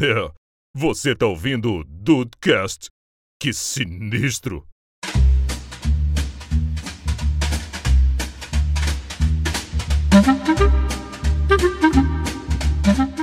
[0.00, 0.28] É,
[0.74, 2.88] você tá ouvindo o Dudecast?
[3.40, 4.66] Que sinistro!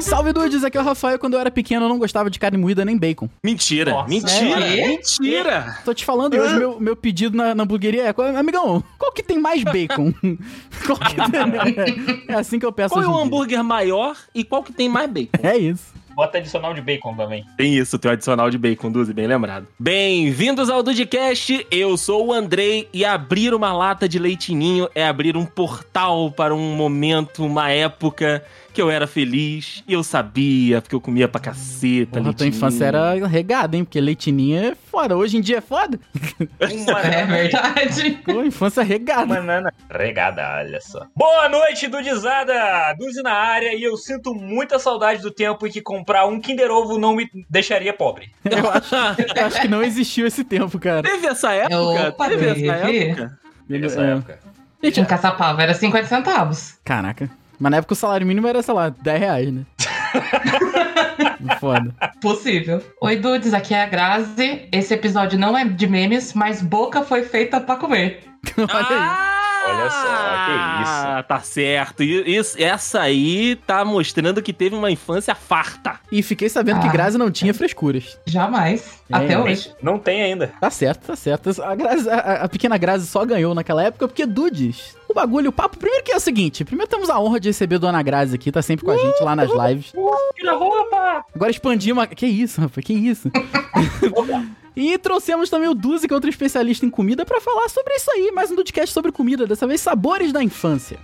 [0.02, 1.18] Salve dudes, aqui é o Rafael.
[1.20, 3.30] Quando eu era pequeno eu não gostava de carne moída nem bacon.
[3.44, 4.88] Mentira, Nossa, mentira, é?
[4.88, 5.78] mentira.
[5.86, 9.24] Tô te falando, hoje meu, meu pedido na, na hamburgueria é: qual- Amigão, qual que
[9.24, 10.12] tem mais bacon?
[10.86, 12.26] qual que tem...
[12.28, 15.10] É assim que eu peço Qual é o hambúrguer maior e qual que tem mais
[15.10, 15.32] bacon?
[15.44, 15.94] É isso.
[16.16, 17.46] Bota adicional de bacon também.
[17.58, 19.68] Tem isso, tem o adicional de bacon, Duzi, bem lembrado.
[19.80, 25.38] Bem-vindos ao Dudcast, eu sou o Andrei e abrir uma lata de leitinho é abrir
[25.38, 28.44] um portal para um momento, uma época
[28.74, 32.20] que eu era feliz e eu sabia, porque eu comia pra caceta.
[32.20, 33.84] Porra, tua infância era regada, hein?
[33.84, 35.16] Porque leitinho é foda.
[35.18, 36.00] Hoje em dia é foda.
[36.60, 38.12] É verdade.
[38.26, 39.26] Pô, infância regada.
[39.26, 41.06] Banana regada, olha só.
[41.16, 42.94] Boa noite, Dudizada!
[42.98, 46.72] Duzi na área e eu sinto muita saudade do tempo em que comprar um Kinder
[46.72, 48.32] Ovo não me deixaria pobre.
[48.50, 48.96] Eu acho,
[49.36, 51.02] eu acho que não existiu esse tempo, cara.
[51.04, 52.10] Teve essa época?
[52.10, 52.98] Opa, teve essa teve.
[53.10, 53.40] época?
[53.70, 54.12] Nessa É.
[54.12, 54.40] época.
[54.84, 56.76] Gente, Em Caçapava era 50 centavos.
[56.84, 57.30] Caraca.
[57.62, 59.62] Mas na época o salário mínimo era, sei lá, 10 reais, né?
[61.60, 61.94] Foda.
[62.20, 62.82] Possível.
[63.02, 64.68] Oi, Dudes, aqui é a Grazi.
[64.72, 68.24] Esse episódio não é de memes, mas boca foi feita pra comer.
[68.58, 68.98] Olha aí.
[68.98, 70.92] Ah, Olha só, que isso.
[71.08, 72.02] Ah, tá certo.
[72.02, 76.00] Isso, essa aí tá mostrando que teve uma infância farta.
[76.12, 76.92] E fiquei sabendo que Ah.
[76.92, 78.18] Grazi não tinha frescuras.
[78.26, 79.04] Jamais.
[79.12, 79.72] É, Até hoje.
[79.82, 80.52] Não tem ainda.
[80.60, 81.52] Tá certo, tá certo.
[81.62, 84.98] A, Grazi- a- a pequena Grazi só ganhou naquela época porque Dudes.
[85.12, 85.78] O bagulho, o papo.
[85.78, 88.50] Primeiro que é o seguinte: primeiro temos a honra de receber a Dona Grazi aqui,
[88.52, 89.92] tá sempre com a gente lá nas lives.
[90.36, 91.26] Tira roupa!
[91.36, 92.04] Agora expandimos.
[92.04, 92.86] a- Que isso, rapaz?
[92.86, 93.30] Que isso?
[94.76, 98.10] e trouxemos também o Duzi, que é outro especialista em comida, pra falar sobre isso
[98.12, 98.32] aí.
[98.32, 100.98] Mais um podcast sobre comida, dessa vez sabores da infância.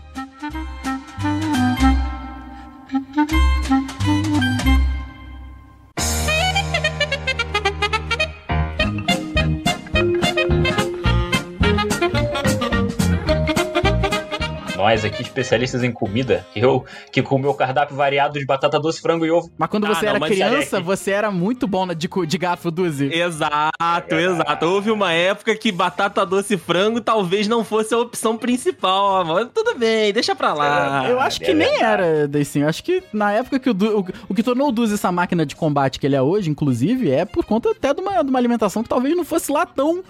[14.88, 19.02] Nós aqui, especialistas em comida, eu que com o meu cardápio variado de batata doce,
[19.02, 19.52] frango e ovo.
[19.58, 22.72] Mas quando Ah, você não, era criança, você era muito bom na- de, de garfo,
[22.72, 23.09] Duzi.
[23.14, 24.66] Exato, exato.
[24.66, 29.50] Houve uma época que batata doce e frango talvez não fosse a opção principal, mas
[29.53, 31.06] tudo bem, deixa pra lá.
[31.09, 32.64] Eu acho que é nem era, Deicinho.
[32.64, 35.46] Eu acho que na época que o, o, o que tornou o Duzi essa máquina
[35.46, 38.40] de combate que ele é hoje, inclusive, é por conta até de uma, de uma
[38.40, 40.02] alimentação que talvez não fosse lá tão.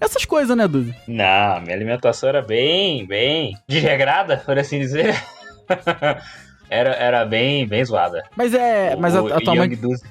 [0.00, 0.94] Essas coisas, né, Duzi?
[1.08, 5.14] Não, minha alimentação era bem, bem desregrada, por assim dizer.
[6.68, 8.24] era, era bem, bem zoada.
[8.36, 8.96] Mas é.
[8.96, 9.70] Mas a, O a tua mãe,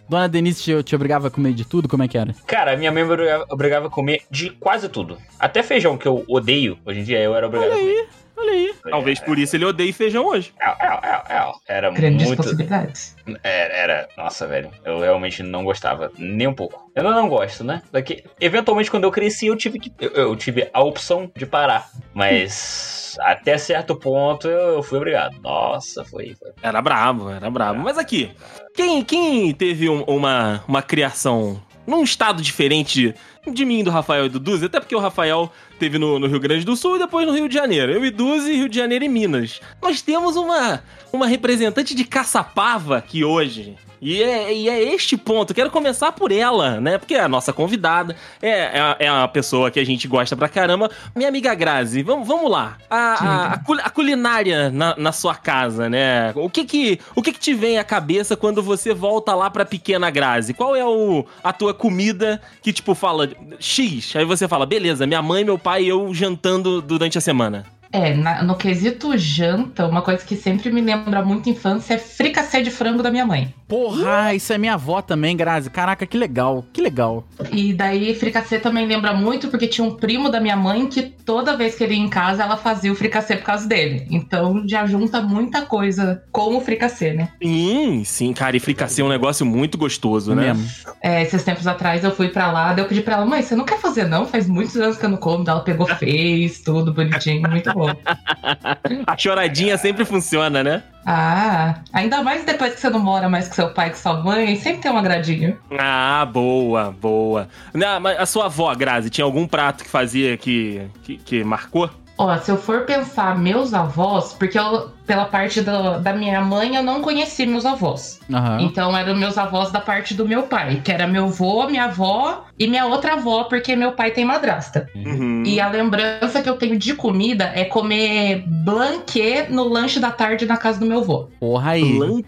[0.10, 1.88] Dona Denise, te, te obrigava a comer de tudo?
[1.88, 2.34] Como é que era?
[2.48, 5.18] Cara, minha mãe obrigava, obrigava a comer de quase tudo.
[5.40, 7.92] Até feijão, que eu odeio hoje em dia, eu era obrigado Olha a comer.
[8.00, 8.08] aí,
[8.38, 8.74] olha aí.
[8.90, 10.54] Talvez por isso ele odeie feijão hoje.
[10.60, 11.52] É, é, é, é.
[11.68, 12.38] Era Grandes muito.
[12.44, 13.16] possibilidades.
[13.44, 14.10] Era, era.
[14.18, 14.70] Nossa, velho.
[14.84, 16.12] Eu realmente não gostava.
[16.18, 16.92] Nem um pouco.
[16.96, 17.82] Eu não, gosto, né?
[17.92, 19.92] Daqui, eventualmente, quando eu cresci, eu tive que.
[20.00, 21.90] Eu, eu tive a opção de parar.
[22.14, 23.16] Mas.
[23.22, 25.40] Até certo ponto eu, eu fui obrigado.
[25.42, 26.36] Nossa, foi.
[26.38, 26.52] foi.
[26.62, 27.80] Era brabo, era brabo.
[27.80, 28.32] Mas aqui,
[28.76, 33.14] quem, quem teve um- uma, uma criação num estado diferente
[33.48, 34.66] de mim, do Rafael e do Duzi?
[34.66, 37.48] Até porque o Rafael teve no, no Rio Grande do Sul e depois no Rio
[37.48, 37.92] de Janeiro.
[37.92, 39.62] Eu e Duzi, Rio de Janeiro e Minas.
[39.82, 43.76] Nós temos uma, uma representante de Caçapava aqui hoje.
[44.08, 47.00] E é, e é este ponto, quero começar por ela, né?
[47.00, 50.36] Porque é a nossa convidada, é, é, a- é uma pessoa que a gente gosta
[50.36, 50.92] pra caramba.
[51.16, 52.78] Minha amiga Grazi, vamos, vamos lá.
[52.88, 56.32] A, a- a cul- a culinária na, na sua casa, né?
[56.36, 59.66] O que que, o que que te vem à cabeça quando você volta lá pra
[59.66, 60.54] pequena Grazi?
[60.54, 63.28] Qual é o, a tua comida que, tipo, fala
[63.60, 64.16] X?
[64.16, 67.66] Aí você fala, beleza, minha mãe, meu pai e eu jantando durante a semana.
[67.96, 72.62] É, na- no quesito janta, uma coisa que sempre me lembra muito infância é fricassê
[72.62, 73.54] de frango da minha mãe.
[73.68, 75.70] Porra, isso é minha avó também, Grazi.
[75.70, 77.26] Caraca, que legal, que legal.
[77.52, 81.56] E daí, fricassê também lembra muito porque tinha um primo da minha mãe que toda
[81.58, 84.06] vez que ele ia em casa, ela fazia o fricassê por causa dele.
[84.12, 87.30] Então já junta muita coisa com o fricassê, né?
[87.42, 90.54] Sim, sim, cara, e fricassê é um negócio muito gostoso, né?
[90.54, 90.68] Mesmo.
[91.02, 93.56] É, esses tempos atrás eu fui pra lá, daí eu pedi pra ela, mãe, você
[93.56, 94.28] não quer fazer não?
[94.28, 95.44] Faz muitos anos que eu não como.
[95.44, 97.85] Daí ela pegou, fez, tudo bonitinho, muito bom.
[99.08, 100.84] A choradinha sempre funciona, né?
[101.06, 104.24] Ah, ainda mais depois que você não mora mais com seu pai e com sua
[104.24, 105.58] mãe, sempre tem um agradinho.
[105.78, 107.48] Ah, boa, boa.
[107.74, 111.90] Não, mas a sua avó, Grazi, tinha algum prato que fazia que, que, que marcou?
[112.18, 116.76] Ó, se eu for pensar meus avós, porque eu, pela parte do- da minha mãe,
[116.76, 118.22] eu não conheci meus avós.
[118.34, 118.60] Aham.
[118.62, 122.46] Então eram meus avós da parte do meu pai, que era meu avô, minha avó
[122.58, 124.90] e minha outra avó, porque meu pai tem madrasta.
[124.96, 125.44] Uhum.
[125.46, 130.46] E a lembrança que eu tenho de comida é comer blanquê no lanche da tarde
[130.46, 131.28] na casa do meu avô.
[131.40, 131.98] Porra aí.
[131.98, 132.26] Blanquê.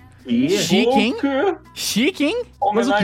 [0.50, 1.16] Chique, hein?
[1.24, 1.56] O?
[1.74, 2.44] Chique, hein?
[2.74, 3.00] Mas ao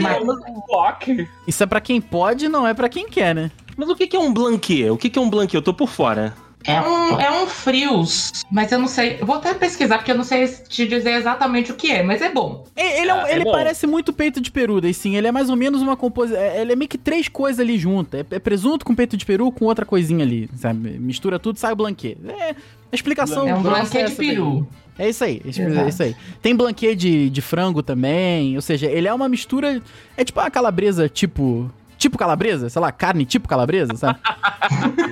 [0.68, 1.26] Block.
[1.46, 3.50] Isso é pra quem pode, não é pra quem quer, né?
[3.76, 4.90] Mas o que que é um blanquê?
[4.90, 5.56] O que que é um blanquê?
[5.56, 6.34] Eu tô por fora.
[6.66, 9.18] É um, é um frios, mas eu não sei.
[9.20, 12.22] Eu vou até pesquisar, porque eu não sei te dizer exatamente o que é, mas
[12.22, 12.64] é bom.
[12.74, 13.52] É, Ele, é um- Ah, é ele bom.
[13.52, 15.14] parece muito peito de peru, daí sim.
[15.16, 16.40] Ele é mais ou menos uma composição.
[16.40, 18.24] Ele é meio que três coisas ali juntas.
[18.30, 20.98] É, é presunto com peito de peru com outra coisinha ali, sabe?
[20.98, 22.16] Mistura tudo, sai o blanquê.
[22.26, 23.46] É, a explicação.
[23.46, 24.16] É um blanquê de daí.
[24.16, 24.66] peru.
[24.98, 26.14] É isso aí, é é isso aí.
[26.40, 29.82] Tem blanquê de, de frango também, ou seja, ele é uma mistura.
[30.16, 31.68] É tipo uma calabresa tipo.
[32.04, 34.18] Tipo calabresa, sei lá, carne tipo calabresa, sabe?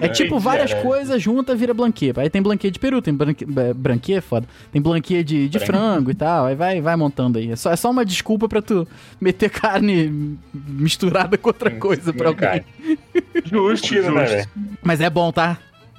[0.03, 2.13] É tipo várias coisas juntas vira blanquê.
[2.17, 4.47] Aí tem blanquê de peru, tem branquê, é, branquê, foda.
[4.71, 6.47] Tem blanquê de, de frango e tal.
[6.47, 7.51] Aí vai, vai montando aí.
[7.51, 8.87] É só, é só uma desculpa pra tu
[9.19, 12.41] meter carne misturada com outra coisa pra alguém.
[12.41, 12.65] Cara,
[13.45, 14.49] Justo, tiro, né, velho?
[14.83, 15.57] Mas é bom, tá?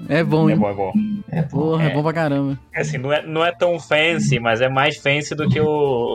[0.07, 0.59] É bom, É hein?
[0.59, 0.93] bom, é bom.
[1.29, 1.47] É bom.
[1.49, 1.87] Porra, é.
[1.87, 1.93] É.
[1.93, 2.59] bom pra caramba.
[2.75, 5.65] Assim, não é, não é tão fancy, mas é mais fancy do que o,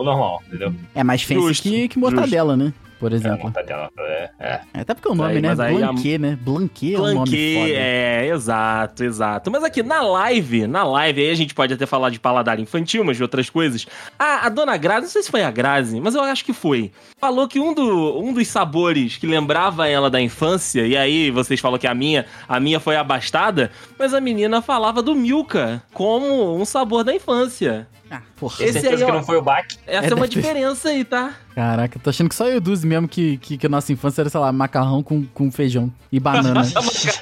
[0.01, 0.73] o normal, entendeu?
[0.95, 2.71] É mais fancy Justo, que, que mortadela, né?
[2.99, 3.53] Por É, exemplo.
[3.55, 4.59] é, é.
[4.73, 5.55] É, até porque o nome, Aí, né?
[5.57, 6.37] aí a- né?
[6.41, 7.69] Blanquê é um nome foda.
[7.73, 9.49] é, exato, exato.
[9.51, 13.03] Mas aqui, na live, na live, aí a gente pode até falar de paladar infantil,
[13.05, 13.87] mas de outras coisas.
[14.17, 16.91] A, a dona Grazi, não sei se foi a Grazi, mas eu acho que foi.
[17.19, 21.59] Falou que um, do, um dos sabores que lembrava ela da infância, e aí vocês
[21.59, 26.55] falam que a minha, a minha foi abastada, mas a menina falava do Milka como
[26.55, 27.85] um sabor da infância.
[28.09, 28.63] Ah, porra.
[28.63, 29.15] Esse Certeza aí, que ó.
[29.15, 29.65] não foi o Bach.
[29.85, 31.33] Essa É, é, uma diferença aí, tá?
[31.53, 33.91] Caraca, tô achando que só eu e o Duzi mesmo que, que, que a nossa
[33.91, 36.61] infância era, sei lá, macarrão com, com feijão e banana.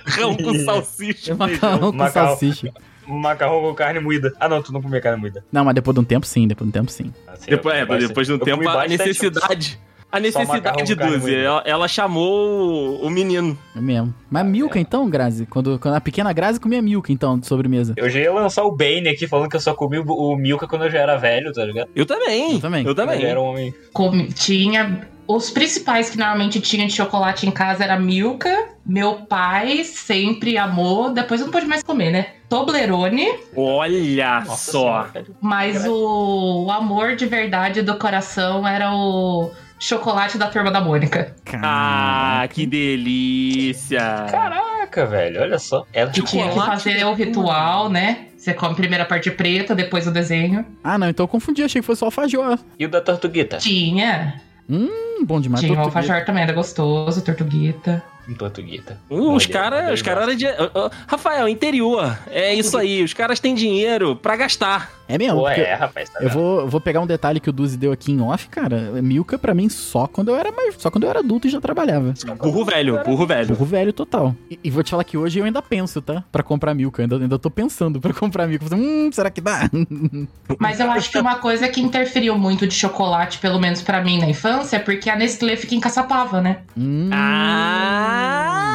[0.05, 1.31] Macarrão com salsicha.
[1.31, 2.29] É macarrão com Macarrão.
[2.29, 2.71] salsicha.
[3.07, 4.31] Macarrão com carne moída.
[4.39, 5.43] Ah, não, tu não comia carne moída.
[5.51, 7.11] Não, mas depois de um tempo sim, depois de um tempo sim.
[7.25, 8.35] Assim, Depois, eu é, depois de um.
[8.35, 9.79] Eu tempo, a necessidade.
[10.11, 11.35] A necessidade, Duzi.
[11.35, 13.57] Ela, ela chamou o menino.
[13.75, 14.13] É mesmo.
[14.29, 15.45] Mas Milka então, Grazi?
[15.45, 17.93] Quando, quando a pequena Grazi comia Milka então, de sobremesa.
[17.97, 20.67] Eu já ia lançar o Bane aqui falando que eu só comi o, o Milka
[20.67, 21.89] quando eu já era velho, tá ligado?
[21.95, 22.53] Eu também.
[22.53, 22.85] Eu também.
[22.85, 23.21] Eu também.
[23.21, 23.73] eu era um homem.
[23.93, 25.07] Comi- tinha.
[25.27, 28.69] Os principais que normalmente tinha de chocolate em casa era Milka.
[28.85, 31.09] Meu pai sempre amou.
[31.11, 32.27] Depois não pude mais comer, né?
[32.47, 33.27] Toblerone.
[33.53, 35.03] Olha Nossa só.
[35.11, 35.25] senhora.
[35.41, 41.35] Mas o, o amor de verdade do coração era o chocolate da turma da Mônica.
[41.61, 44.25] Ah, que delícia.
[44.29, 45.85] Caraca, velho, olha só.
[45.93, 48.27] Ela Que tinha que fazer o ritual, né?
[48.37, 50.65] Você come primeiro a parte preta, depois o desenho.
[50.83, 52.57] Ah, não, então eu confundi, achei que fosse só alfajor.
[52.77, 53.57] E o da Tortuguita?
[53.57, 54.41] Tinha.
[54.69, 55.63] Hum, bom demais.
[55.63, 58.03] Tinha o alfajor também, era gostoso, tortuguita.
[58.37, 58.99] Tortuguita.
[59.09, 60.45] Uh, os caras os cara eram de.
[60.45, 62.17] uh, uh, Rafael, interior.
[62.29, 63.01] É isso aí.
[63.01, 64.91] Os caras têm dinheiro pra gastar.
[65.09, 67.53] É mesmo, Pô, é, rapaz, tá eu vou, eu vou pegar um detalhe que o
[67.53, 68.91] Duzi deu aqui em off, cara.
[69.01, 71.61] Milka pra mim só quando eu era mais, só quando eu era adulto e já
[71.61, 72.13] trabalhava.
[72.41, 73.47] Burro velho, burro velho.
[73.47, 74.35] Burro velho total.
[74.51, 76.23] E, e vou te falar que hoje eu ainda penso, tá?
[76.31, 77.01] Pra comprar Milka.
[77.01, 78.65] Ainda, ainda tô pensando pra comprar Milka.
[78.75, 79.69] Hum, será que dá?
[80.59, 84.19] Mas eu acho que uma coisa que interferiu muito de chocolate, pelo menos pra mim
[84.19, 86.57] na infância, é porque a Nestlé fica em Caçapava, né?
[86.77, 88.67] Hum, Ah!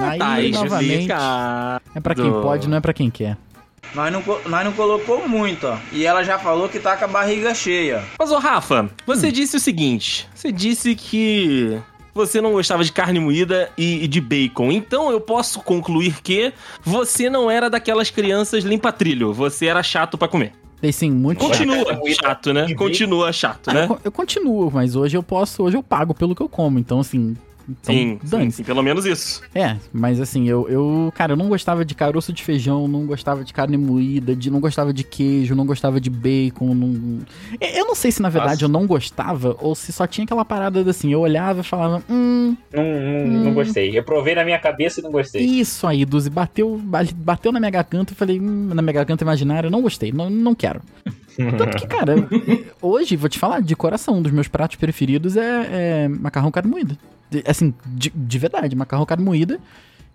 [0.00, 0.18] aí,
[0.50, 1.12] Tá novamente,
[1.94, 3.36] é pra quem pode, não é pra quem quer.
[3.94, 5.76] Nós não, nós não colocou muito, ó.
[5.92, 8.02] E ela já falou que tá com a barriga cheia.
[8.18, 11.76] Mas, ô Rafa, você disse o seguinte: você disse que
[12.14, 14.70] você não gostava de carne moída e, e de bacon.
[14.70, 19.32] Então eu posso concluir que você não era daquelas crianças limpa-trilho.
[19.32, 20.52] Você era chato pra comer.
[20.80, 21.48] Tem sim, muito chato.
[21.58, 22.74] Continua chato, né?
[22.74, 23.86] Continua chato, Eu, né?
[23.86, 26.78] co- eu continuo, mas hoje eu posso, hoje eu pago pelo que eu como.
[26.78, 27.36] Então, assim.
[27.70, 28.56] Então, Sim, sim, dane-se.
[28.58, 29.42] sim, pelo menos isso.
[29.54, 33.44] É, mas assim, eu, eu, cara, eu não gostava de caroço de feijão, não gostava
[33.44, 37.20] de carne moída, de, não gostava de queijo, não gostava de bacon, não...
[37.60, 38.64] Eu não sei se na verdade Nossa.
[38.64, 42.56] eu não gostava ou se só tinha aquela parada assim, eu olhava e falava, hum,
[42.72, 43.54] Não, não, não Hum.
[43.54, 43.96] gostei.
[43.96, 45.42] Eu provei na minha cabeça e não gostei.
[45.44, 49.22] isso aí, Duzi, bateu, ba- bateu na minha garganta e falei, hum, na minha garganta
[49.24, 50.80] imaginária, não gostei, não, não quero.
[51.36, 52.28] Tanto que, cara,
[52.82, 56.70] hoje, vou te falar, de coração, um dos meus pratos preferidos é, é macarrão carne
[56.70, 56.98] moída.
[57.30, 59.58] De- Assim, de, de verdade, macarrão carne moída.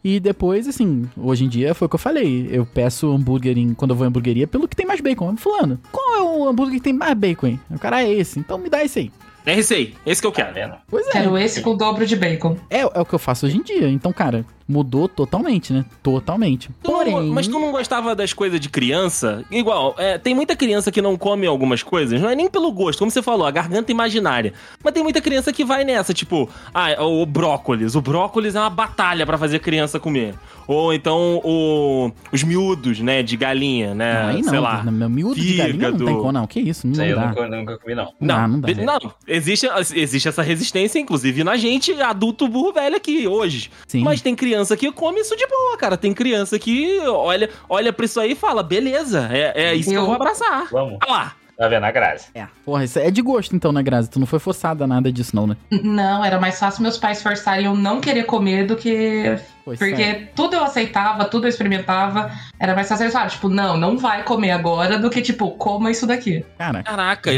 [0.03, 2.48] E depois, assim, hoje em dia foi o que eu falei.
[2.51, 5.36] Eu peço hambúrguer em, quando eu vou em hamburgueria pelo que tem mais bacon.
[5.36, 7.60] Fulano, qual é o hambúrguer que tem mais bacon, hein?
[7.72, 9.12] O cara é esse, então me dá esse aí.
[9.48, 10.53] É esse aí, esse que eu Tá quero.
[10.55, 10.74] vendo?
[10.88, 11.12] Pois é.
[11.12, 12.55] Quero esse com o dobro de bacon.
[12.69, 13.89] É, é o que eu faço hoje em dia.
[13.89, 15.86] Então, cara, mudou totalmente, né?
[16.01, 16.69] Totalmente.
[16.81, 17.29] Tu não- Porém.
[17.31, 19.45] mas tu não gostava das coisas de criança?
[19.51, 23.00] Igual, é, tem muita criança que não come algumas coisas, não é nem pelo gosto,
[23.00, 24.53] como você falou, a garganta imaginária.
[24.84, 27.95] Mas tem muita criança que vai nessa, tipo, ah, o brócolis.
[27.95, 30.34] O brócolis é uma batalha pra fazer a criança comer.
[30.67, 34.22] Ou então o, os miúdos, né, de galinha, Não, né?
[34.29, 34.50] aí não.
[34.50, 34.81] sei lá.
[34.84, 36.05] Meu miúdo de galinha não fígado.
[36.05, 36.48] tem como, não.
[36.48, 36.88] Que isso?
[36.88, 37.27] Não aí eu dá.
[37.27, 38.12] nunca, nunca comi, não.
[38.19, 38.69] Não, Ah, não dá.
[38.74, 43.69] não, existe, existe essa resistência, inclusive na gente, adulto burro velho aqui, hoje.
[43.88, 44.01] Sim.
[44.03, 45.97] Mas tem criança que come isso de boa, cara.
[45.97, 49.95] Tem criança que olha, olha pra isso aí e fala, beleza, é, é isso que
[49.95, 50.67] eu Eu- vou abraçar.
[50.71, 50.97] Vamos.
[51.03, 51.35] Olha lá.
[51.57, 52.25] Tá vendo a Grazi?
[52.35, 52.47] É.
[52.65, 54.09] Porra, isso é de gosto então, né, Grazi?
[54.09, 55.55] Tu não foi forçada a nada disso, não, né?
[55.83, 59.39] Não, era mais fácil meus pais forçarem eu não querer comer do que.
[59.65, 60.29] Pois Porque é.
[60.36, 62.31] tudo eu aceitava, tudo eu experimentava.
[62.60, 66.05] Era mais fácil falarem, tipo, não, não vai comer agora do que, tipo, coma isso
[66.05, 66.45] daqui.
[66.55, 67.31] Cara, Caraca,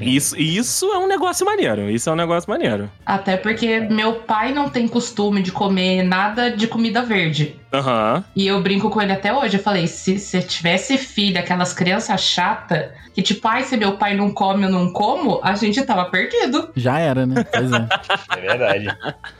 [0.00, 1.88] isso, isso é um negócio maneiro.
[1.88, 2.90] Isso é um negócio maneiro.
[3.06, 7.54] Até porque meu pai não tem costume de comer nada de comida verde.
[7.72, 8.24] Aham.
[8.34, 9.58] E eu brinco com ele até hoje.
[9.58, 14.16] Eu falei, se você tivesse filho, aquelas crianças chatas, que tipo, ai, se meu pai
[14.16, 16.70] não come, eu não como, a gente tava perdido.
[16.74, 17.44] já era, né?
[17.44, 17.88] Pois é.
[18.36, 18.88] É verdade.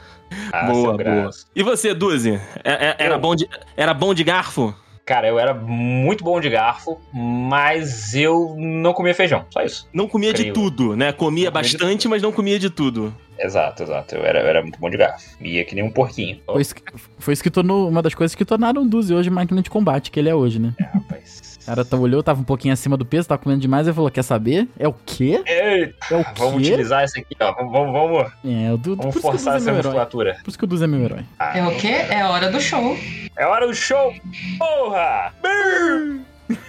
[0.52, 1.30] Ah, boa, boa.
[1.54, 2.40] E você, Duzi?
[2.64, 3.18] É- é- era, Eu?
[3.18, 4.74] bom de, era bom de garfo?
[5.04, 9.46] Cara, eu era muito bom de garfo, mas eu não comia feijão.
[9.48, 9.88] Só isso.
[9.90, 10.52] Não comia de Creio.
[10.54, 11.12] tudo, né?
[11.12, 13.14] Comia Não comia de bastante, mas não comia de tudo.
[13.38, 14.16] Exato, exato.
[14.16, 15.24] Eu era, eu era muito bom de garfo.
[15.40, 16.40] Ia que nem um porquinho.
[16.44, 16.82] Foi isso que,
[17.18, 20.10] foi isso que tornou uma das coisas que tornaram o Duzi hoje máquina de combate,
[20.10, 20.74] que ele é hoje, né?
[20.92, 21.57] Rapaz.
[21.68, 24.22] Cara tá- olhou, tava um pouquinho acima do peso, tava comendo demais e falou: Quer
[24.24, 24.66] saber?
[24.78, 25.42] É o quê?
[25.46, 26.68] Ei, É o vamos quê?
[26.68, 27.52] utilizar isso aqui, ó.
[27.52, 29.82] Vamos, vamos, vamos, É, o Du, vamos por isso que o forçar é essa herói.
[29.82, 30.36] musculatura.
[30.42, 31.24] Por isso que o Duzi é meu herói.
[31.38, 31.88] Ah, É o quê?
[31.88, 32.96] É hora do show.
[33.36, 34.12] É hora do show!
[34.58, 35.32] Porra!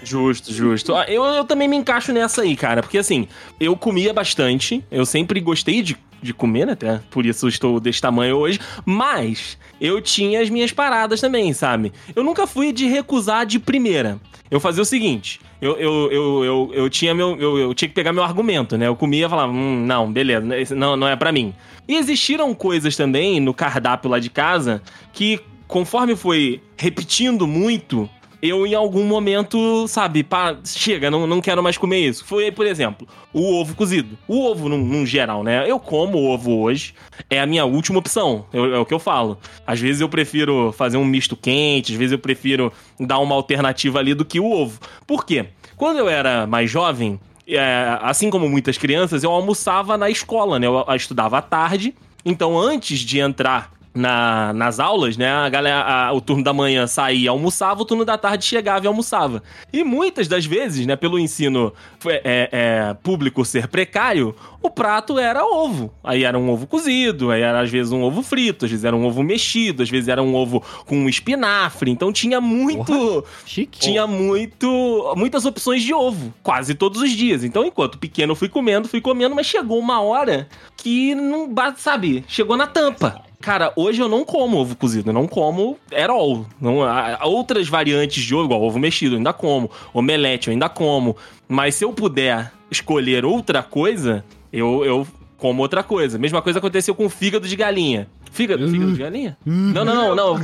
[0.04, 0.96] Justo, justo.
[0.96, 2.82] Ah, Eu, eu também me encaixo nessa aí, cara.
[2.82, 3.28] Porque assim,
[3.60, 4.84] eu comia bastante.
[4.92, 6.74] Eu sempre gostei de, de comer, né?
[6.74, 8.60] Até por isso estou desse tamanho hoje.
[8.86, 11.94] Mas eu tinha as minhas paradas também, sabe?
[12.16, 14.20] Eu nunca fui de recusar de primeira.
[14.52, 15.40] Eu fazia o seguinte.
[15.62, 17.38] Eu, eu, eu, eu, eu tinha meu.
[17.40, 18.88] Eu, eu tinha que pegar meu argumento, né?
[18.88, 20.46] Eu comia e falava, hum, não, beleza,
[20.76, 21.54] não, não é pra mim.
[21.88, 24.82] E existiram coisas também no cardápio lá de casa
[25.12, 28.10] que, conforme foi repetindo muito,
[28.42, 32.24] eu em algum momento, sabe, pá, chega, não, não quero mais comer isso.
[32.26, 34.18] Foi, por exemplo, o ovo cozido.
[34.28, 35.70] O ovo, num, num geral, né?
[35.70, 36.94] Eu como ovo hoje,
[37.30, 39.38] é a minha última opção, eu- é o que eu falo.
[39.68, 44.00] Às vezes eu prefiro fazer um misto quente, às vezes eu prefiro dar uma alternativa
[44.00, 44.80] ali do que o ovo.
[45.06, 45.48] Por quê?
[45.76, 50.68] Quando eu era mais jovem, é, assim como muitas crianças, eu almoçava na escola, né?
[50.68, 51.94] Eu, eu estudava à tarde,
[52.26, 55.30] então antes de entrar na- nas aulas, né?
[55.30, 58.88] A galera, a- o turno da manhã saía, almoçava, o turno da tarde chegava e
[58.88, 59.44] almoçava.
[59.72, 61.74] E muitas das vezes, né, pelo ensino
[62.06, 65.94] é, é, é, público ser precário, o prato era ovo.
[66.04, 68.96] Aí era um ovo cozido, aí era às vezes um ovo frito, às vezes era
[68.96, 71.92] um ovo mexido, às vezes era um ovo com espinafre.
[71.92, 73.24] Então tinha muito.
[73.46, 73.80] Chique.
[73.80, 77.44] Tinha muito, muitas opções de ovo, quase todos os dias.
[77.44, 81.82] Então, enquanto pequeno, eu fui comendo, fui comendo, mas chegou uma hora que não bate,
[81.82, 82.24] sabe?
[82.28, 83.22] Chegou na tampa.
[83.42, 86.46] Cara, hoje eu não como ovo cozido, eu não como at all.
[86.60, 89.72] Não, há- outras variantes de ovo, igual ovo mexido, eu ainda como.
[89.94, 91.16] Omelete, eu ainda como.
[91.48, 96.18] Mas se eu puder escolher outra coisa, eu, eu como outra coisa.
[96.20, 98.10] Mesma coisa aconteceu com fígado de galinha.
[98.32, 99.38] Fígado, fígado de galinha?
[99.46, 100.40] Não, não, não, não.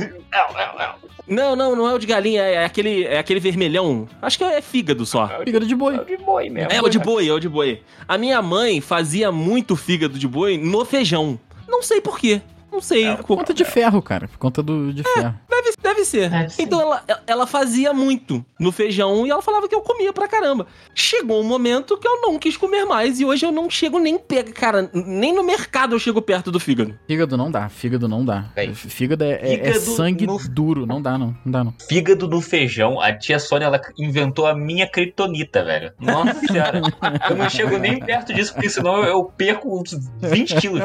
[1.28, 4.08] Não, não, não é o de galinha, é aquele, é aquele vermelhão.
[4.22, 5.28] Acho que é fígado só.
[5.44, 5.96] Fígado de boi.
[5.96, 6.72] É o de boi mesmo.
[6.72, 7.82] É o de boi, é o de boi.
[8.08, 11.38] A minha mãe fazia muito fígado de boi no feijão.
[11.68, 12.40] Não sei por quê.
[12.76, 13.06] Não sei.
[13.06, 14.28] É, Por conta de ferro, cara.
[14.28, 15.34] Por conta do, de ferro.
[15.48, 16.28] Deve, deve ser.
[16.28, 16.62] Deve ser.
[16.62, 20.66] Então ela, ela fazia muito no feijão e ela falava que eu comia pra caramba.
[20.94, 24.18] Chegou um momento que eu não quis comer mais e hoje eu não chego nem
[24.18, 26.98] pega, cara, nem no mercado eu chego perto do fígado.
[27.06, 28.44] Fígado não dá, fígado não dá.
[28.74, 31.72] Fígado é, é- é fígado sangue no- duro, não dá não, não dá não.
[31.88, 35.92] Fígado no feijão, a tia Sônia ela inventou a minha kriptonita, velho.
[35.98, 36.82] Nossa senhora.
[37.30, 40.82] Eu não chego nem perto disso, porque senão eu perco uns 20 quilos.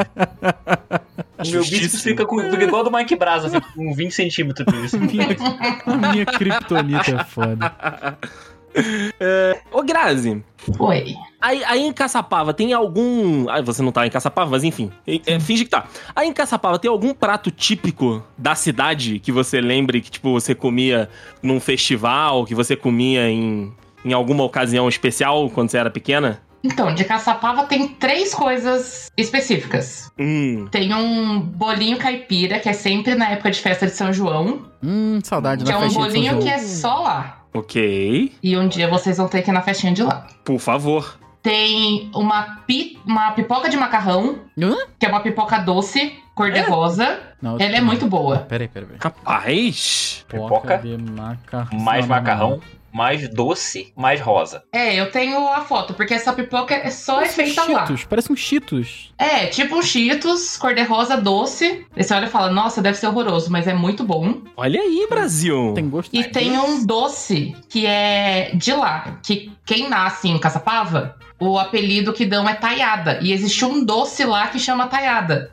[1.42, 2.04] O meu bíceps Justíssimo.
[2.04, 5.44] fica, com, fica igual do Mike Brasa, fica com 20 centímetros de bíceps.
[5.86, 7.74] A minha kryptonita é foda.
[9.72, 10.42] Ô, Grazi,
[10.80, 11.16] Oi.
[11.42, 13.50] aí, aí em Caçapava tem algum.
[13.50, 14.90] Ah, você não tá em Caçapava, mas enfim.
[15.06, 15.88] É, é, finge que tá.
[16.16, 20.56] Aí em Caçapava tem algum prato típico da cidade que você lembre que, tipo, você
[20.56, 21.10] comia
[21.44, 23.74] num festival, que você comia em,
[24.06, 26.42] em alguma ocasião especial quando você era pequena?
[26.64, 30.12] Então, de Caçapava tem três coisas específicas.
[30.20, 30.68] Hum.
[30.70, 34.66] Tem um bolinho caipira, que é sempre na época de festa de São João.
[34.84, 36.44] Hum, saudade Que da é um festinha de São bolinho João.
[36.44, 37.38] que é só lá.
[37.54, 38.32] Ok.
[38.42, 40.28] E um dia vocês vão ter que ir na festinha de lá.
[40.46, 41.18] Por favor.
[41.42, 44.76] Tem uma, pi- uma pipoca de macarrão, Hã?
[45.00, 47.20] que é uma pipoca doce, cor-de-rosa.
[47.42, 48.38] Não, Ela é muito boa.
[48.48, 49.00] Peraí, peraí, peraí.
[49.00, 50.24] Capaz.
[50.28, 51.80] Pipoca, de macarrão.
[51.80, 52.62] Mais macarrão, não.
[52.94, 54.64] Mais doce, mais rosa.
[54.72, 57.86] É, eu tenho a foto, porque essa pipoca é só é Parece um feita lá.
[57.86, 59.14] Cheetos, parece um Cheetos.
[59.18, 61.86] É, tipo um Cheetos, cor-de-rosa doce.
[61.96, 64.42] Aí você olha e fala, nossa, deve ser horroroso, mas é muito bom.
[64.56, 65.74] Olha aí, Brasil.
[65.74, 66.16] Tem gosto.
[66.16, 72.14] E tem um doce que é de lá, que quem nasce em Caçapava o apelido
[72.14, 73.18] que dão é taiada.
[73.22, 75.52] E existe um doce lá que chama taiada.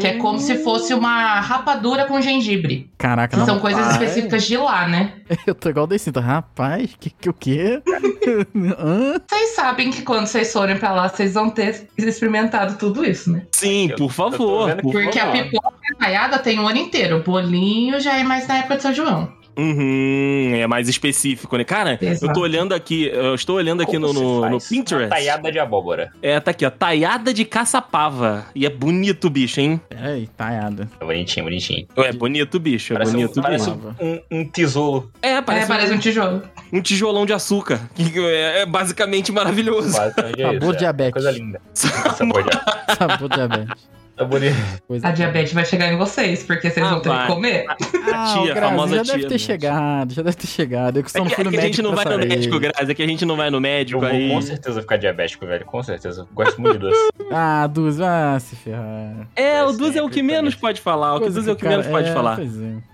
[0.00, 2.90] Que é como se fosse uma rapadura com gengibre.
[2.98, 3.46] Caraca, Que não.
[3.46, 5.14] são coisas Rapaz, específicas de lá, né?
[5.46, 6.20] Eu tô igual o Decita.
[6.20, 7.82] Rapaz, que, que o quê?
[8.54, 13.42] Vocês sabem que quando vocês forem pra lá, vocês vão ter experimentado tudo isso, né?
[13.52, 14.74] Sim, Eu- por favor.
[14.76, 15.42] por Porque a favor.
[15.44, 17.18] pipoca a taiada tem o ano inteiro.
[17.18, 19.32] O bolinho já é mais na época de São João.
[19.60, 21.64] Uhum, é mais específico, né?
[21.64, 22.32] Cara, eu Exato.
[22.32, 25.10] tô olhando aqui, eu estou olhando aqui Como no, no, no Uma Pinterest.
[25.10, 26.10] taiada de abóbora.
[26.22, 26.70] É, tá aqui, ó.
[26.70, 28.46] Taiada de caçapava.
[28.54, 29.80] E é bonito o bicho, hein?
[29.88, 30.88] Peraí, taiada.
[30.98, 31.86] É bonitinho, bonitinho.
[31.96, 33.96] É bonito o bicho, é Parece, um, bonito parece mesmo.
[34.00, 36.42] um, um tesouro, É, parece, é, parece um, um tijolo.
[36.72, 37.80] um tijolão de açúcar.
[37.94, 39.96] Que é, é basicamente maravilhoso.
[39.96, 40.76] basicamente é Sabor isso, é.
[40.76, 41.12] diabetes.
[41.12, 41.60] Coisa linda.
[41.74, 43.90] Sabor de Sabor diabetes.
[44.24, 44.50] De...
[44.86, 47.26] Coisa A diabetes vai chegar em vocês, porque vocês Ah, vão ter vai.
[47.26, 47.64] que comer.
[47.68, 49.38] Ah, tia, o Grazi, famosa já tia, deve ter né?
[49.38, 50.96] chegado, já deve ter chegado.
[50.98, 52.90] Eu que É não que, fui é que a gente não vai no médico, Grazi.
[52.90, 54.28] É que a gente não vai no Eu médico vou aí.
[54.30, 55.64] com certeza ficar diabético, velho.
[55.64, 56.26] Com certeza.
[56.32, 57.10] Gosto muito de doce.
[57.32, 59.28] Ah, Duz, ah, se ferrar.
[59.36, 61.14] É, o É Duz é o que sempre menos pode falar.
[61.14, 62.40] O Duz é o que menos pode é, falar.
[62.40, 62.44] É.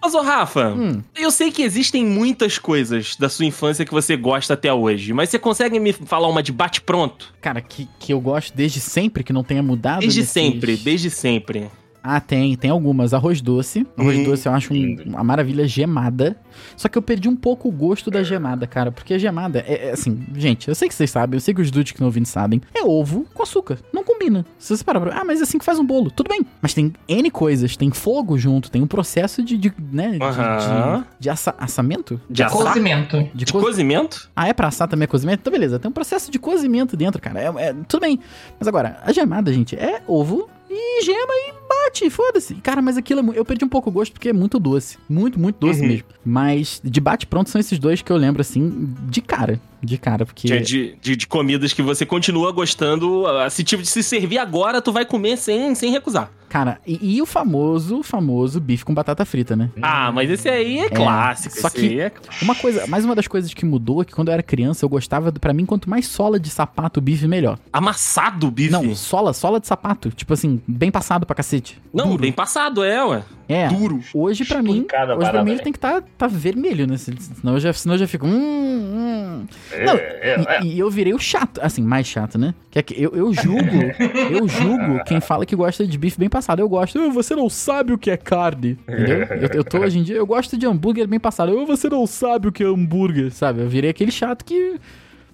[0.03, 4.15] Mas, ô Rafa, Hum, eu sei que existem muitas coisas da sua infância que você
[4.15, 7.35] gosta até hoje, mas você consegue me falar uma de bate-pronto?
[7.41, 10.01] cara, que, que eu gosto desde sempre, que não tenha mudado.
[10.01, 11.69] Desde nesses- sempre, desde sempre.
[12.09, 13.13] Ah, tem, tem algumas.
[13.13, 13.85] Arroz doce.
[13.99, 16.37] Arroz Hum, doce eu acho um- uma maravilha gemada.
[16.77, 18.93] Só que eu perdi um pouco o gosto da gemada, cara.
[18.93, 21.61] Porque a gemada é, é assim, gente, eu sei que vocês sabem, eu sei que
[21.61, 22.63] os dudes que estão ouvindo sabem.
[22.73, 23.81] É ovo com açúcar.
[23.93, 24.47] Não combina.
[24.57, 25.21] Se você parar pra.
[25.21, 26.09] Ah, mas é assim que faz um bolo.
[26.13, 26.47] Tudo bem.
[26.63, 29.57] Mas tem N coisas, tem fogo junto, tem um processo de.
[29.59, 30.11] de né?
[30.13, 30.99] de- Aham.
[31.01, 32.21] De, de assa- assamento?
[32.31, 32.57] De assar?
[32.69, 33.29] Cozimento.
[33.35, 34.31] De, De co- cozimento?
[34.37, 35.41] Ah, é pra assar também é cozimento?
[35.41, 37.41] Então beleza, tem um processo de cozimento dentro, cara.
[37.41, 38.21] É, é- tudo bem.
[38.61, 42.55] Mas agora, a gemada, gente, é ovo e gema e bate, foda-se.
[42.57, 44.99] Cara, mas aquilo é eu perdi um pouco o gosto porque é muito doce.
[45.09, 45.87] Muito, muito doce Uhum.
[45.89, 46.05] mesmo.
[46.25, 49.61] Mas de bate pronto são esses dois que eu lembro assim de cara.
[49.83, 50.49] De cara, porque.
[50.49, 53.25] De, de, de- comidas que você continua gostando.
[53.51, 56.31] Se tipo de se servir agora, tu vai comer sem, sem recusar.
[56.49, 59.71] Cara, e, e o famoso, famoso bife com batata frita, né?
[59.83, 61.61] Ah, mas esse aí é, clássico.
[61.61, 62.11] só que- é...
[62.41, 64.89] Uma coisa, mais uma das coisas que mudou é que quando eu era criança, eu
[64.89, 67.59] gostava, pra mim, quanto mais sola de sapato o bife, melhor.
[67.73, 68.71] Amassado o bife.
[68.71, 70.11] Não, sola, sola de sapato.
[70.11, 71.56] Tipo assim, bem passado pra cacete.
[71.93, 72.19] Não, Duro.
[72.23, 73.23] bem passado, é, ué.
[73.49, 73.69] É.
[73.69, 74.01] Duro.
[74.13, 74.85] Hoje, pra mim,
[75.19, 76.97] hoje pra mim ele tem que estar tá, tá vermelho, né?
[76.97, 78.27] Senão eu já, senão eu já fico.
[78.27, 79.47] Hum, hum.
[79.85, 82.55] Não, É, é, E, e eu virei o chato, assim, mais chato, né?
[82.71, 83.63] Que é que eu, eu julgo,
[84.33, 86.59] eu julgo quem fala que gosta de bife bem passado.
[86.61, 89.19] Eu gosto, "Ah, você não sabe o que é carne, entendeu?
[89.41, 91.57] Eu, eu tô hoje em dia, eu gosto de hambúrguer bem passado.
[91.57, 93.61] "Ah, você não sabe o que é hambúrguer, sabe?
[93.63, 94.77] Eu virei aquele chato que.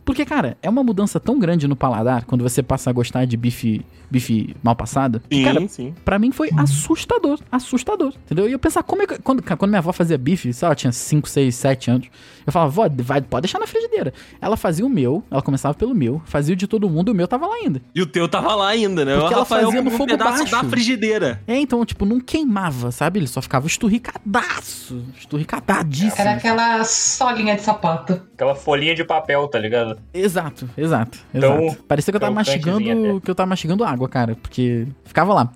[0.05, 3.37] Porque, cara, é uma mudança tão grande no paladar quando você passa a gostar de
[3.37, 5.23] bife, bife mal passado.
[5.29, 5.95] que, Sim, cara, sim.
[6.05, 8.49] Pra mim foi assustador, assustador, entendeu?
[8.49, 9.19] E eu pensava, como é que.
[9.23, 12.07] Quando, quando minha avó fazia bife, sei lá, tinha 5, 6, 7 anos,
[12.47, 14.13] eu falava, vó, vai, pode deixar na frigideira.
[14.41, 17.15] Ela fazia o meu, ela começava pelo meu, fazia o de todo mundo e o
[17.15, 17.81] meu tava lá ainda.
[17.95, 19.13] E o teu tava lá ainda, né?
[19.15, 20.51] Porque o ela Rafael fazia no um fogo pedaço baixo.
[20.51, 21.41] da frigideira.
[21.47, 23.21] É, então, tipo, não queimava, sabe?
[23.21, 26.15] Ele só ficava esturricadaço, esturricadadíssimo.
[26.21, 28.21] Era aquela solinha de sapato.
[28.35, 29.92] Aquela folhinha de papel, tá ligado?
[30.15, 31.83] Exato, exato, Então, exato.
[31.85, 35.53] Parecia que eu tava crocantezinha mastigando, que eu tava mastigando água, cara, porque ficava lá.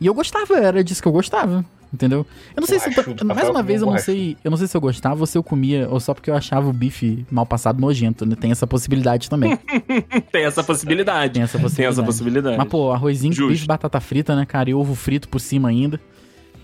[0.00, 1.64] E eu gostava, era disso que eu gostava.
[1.92, 2.24] Entendeu?
[2.56, 2.88] Eu não sei se.
[2.88, 4.34] eu Borrachudo, mais uma vez, eu não sei.
[4.42, 6.66] Eu não sei se eu gostava ou se eu comia, ou só porque eu achava
[6.66, 8.34] o bife mal passado nojento, né?
[8.34, 9.58] Tem essa possibilidade também.
[10.32, 11.34] Tem essa possibilidade.
[11.34, 11.92] Tem essa Tem possibilidade.
[11.98, 12.56] essa possibilidade.
[12.56, 13.52] Mas, pô, arrozinho Justo.
[13.52, 14.70] bife, batata frita, né, cara?
[14.70, 16.00] E ovo frito por cima ainda.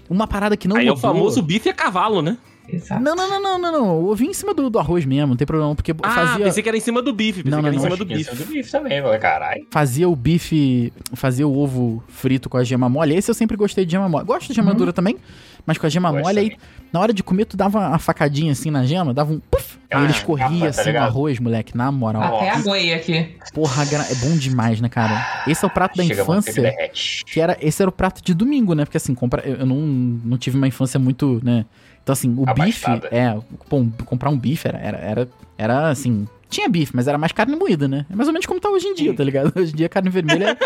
[0.09, 1.13] Uma parada que não Aí é o mudou.
[1.13, 2.39] famoso bife a cavalo, né?
[2.71, 3.03] Exato.
[3.03, 4.01] Não, não, não, não, não, não.
[4.03, 6.63] O ovinho em cima do, do arroz mesmo, não tem problema, porque Ah, fazia, pensei
[6.63, 7.43] que era em cima do bife.
[7.43, 8.31] Pensei Não, que era não, em cima não, do bife.
[8.31, 9.03] é do bife também.
[9.21, 9.67] Caralho.
[9.71, 13.15] fazia o bife, fazia o ovo frito com a gema mole.
[13.15, 14.25] Esse eu sempre gostei de gema mole.
[14.27, 15.17] Gosto de gema dura também,
[15.67, 16.59] mas com a gema Gosto mole aí, também.
[16.93, 20.01] na hora de comer, tu dava uma facadinha assim na gema, dava um puff, aí
[20.01, 22.37] Ah, ele escorria capa, tá assim no arroz, moleque, na moral.
[22.37, 23.37] Até aguei aqui.
[23.55, 25.43] Porra, é bom demais, né, cara?
[25.47, 26.75] Esse é o prato da Chega a infância.
[27.27, 28.85] que era esse era o prato de domingo, né?
[28.85, 31.65] Porque assim, compra, eu eu não, não tive uma infância muito, né?
[32.09, 33.09] Então assim, o bife, Abastada.
[33.15, 37.33] é, pô, comprar um bife era, era, era, era, assim, tinha bife, mas era mais
[37.33, 38.07] carne moída, né?
[38.11, 39.53] É mais ou menos como tá hoje em dia, tá ligado?
[39.57, 40.57] Hoje em dia carne vermelha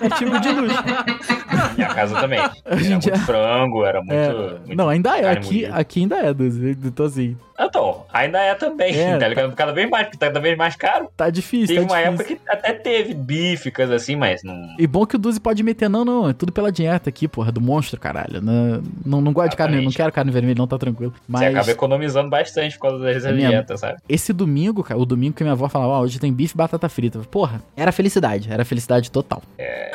[0.00, 0.76] é, é tipo de luxo.
[1.76, 2.40] Minha casa também.
[2.40, 4.12] Hoje Era dia- muito frango, era muito.
[4.12, 5.74] É, muito- não, ainda é, aqui, moída.
[5.76, 6.76] aqui ainda é, Duzi.
[6.84, 9.54] Então assim, Então, ainda é também, É, tá ligado?
[9.54, 11.08] Cada vez mais, porque tá cada vez mais caro.
[11.16, 12.36] tá difícil, Teve tá uma difícil.
[12.36, 14.74] época que até teve bife, coisa assim, mas não.
[14.78, 17.50] E bom que o Duzi pode meter, não, não, é tudo pela dieta aqui, porra,
[17.50, 18.40] do monstro, caralho.
[18.40, 21.12] Não, não, não gosto de carne, não quero carne vermelha, não, tá tranquilo.
[21.28, 23.98] Você acaba Mas economizando bastante por causa das É dietas, sabe?
[24.08, 26.88] esse domingo, cara, o domingo que minha avó falava, ó, hoje tem bife e batata
[26.88, 27.18] frita.
[27.30, 29.42] Porra, era felicidade, era felicidade total.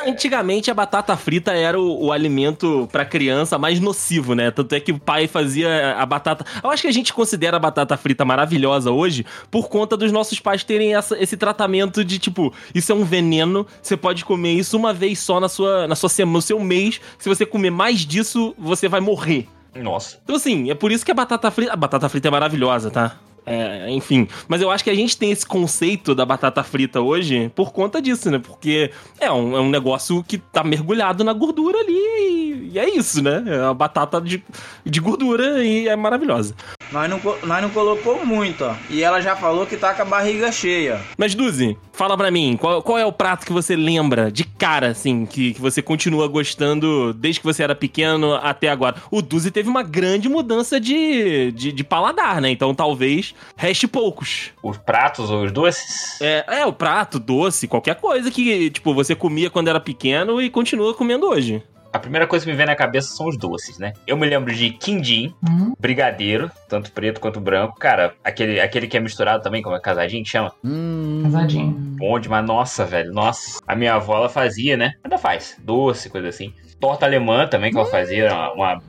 [0.06, 4.50] Antigamente a batata frita era o, o alimento pra criança mais nocivo, né?
[4.50, 6.44] Tanto é que o pai fazia a batata.
[6.62, 10.38] Eu acho que a gente considera a batata frita maravilhosa hoje por conta dos nossos
[10.40, 14.76] pais terem essa- esse tratamento de tipo, isso é um veneno, você pode comer isso
[14.76, 17.00] uma vez só na sua, na sua semana, no seu mês.
[17.18, 19.46] Se você comer mais disso, você vai morrer.
[19.74, 20.18] Nossa.
[20.22, 21.72] Então, assim, é por isso que a batata frita.
[21.72, 23.16] A batata frita é maravilhosa, tá?
[23.46, 24.26] É, enfim.
[24.48, 28.00] Mas eu acho que a gente tem esse conceito da batata frita hoje por conta
[28.00, 28.38] disso, né?
[28.38, 32.88] Porque é um, é um negócio que tá mergulhado na gordura ali e, e é
[32.88, 33.42] isso, né?
[33.46, 34.42] É uma batata de,
[34.84, 36.54] de gordura e é maravilhosa.
[36.92, 38.74] Nós não, nós não colocou muito, ó.
[38.88, 41.00] E ela já falou que tá com a barriga cheia.
[41.18, 44.88] Mas, Duzi, fala pra mim, qual, qual é o prato que você lembra de cara,
[44.88, 48.96] assim, que, que você continua gostando desde que você era pequeno até agora?
[49.10, 52.50] O Duzi teve uma grande mudança de, de, de paladar, né?
[52.50, 54.52] Então talvez reste poucos.
[54.62, 56.20] Os pratos ou os doces?
[56.20, 60.50] É, é, o prato, doce, qualquer coisa que, tipo, você comia quando era pequeno e
[60.50, 61.62] continua comendo hoje.
[61.94, 63.92] A primeira coisa que me vem na cabeça são os doces, né?
[64.04, 67.78] Eu me lembro de quindim, Hum, brigadeiro, tanto preto quanto branco.
[67.78, 70.52] Cara, aquele, aquele que é misturado também, como é casadinho que chama.
[70.64, 71.70] Hum, Casadinho.
[71.96, 72.44] Bom demais.
[72.44, 73.60] Nossa, velho, nossa.
[73.64, 74.94] A minha avó, ela fazia, né?
[75.04, 75.56] Ainda faz.
[75.62, 76.52] Doce, coisa assim.
[76.80, 78.82] Torta alemã também, que ela fazia, uma, uma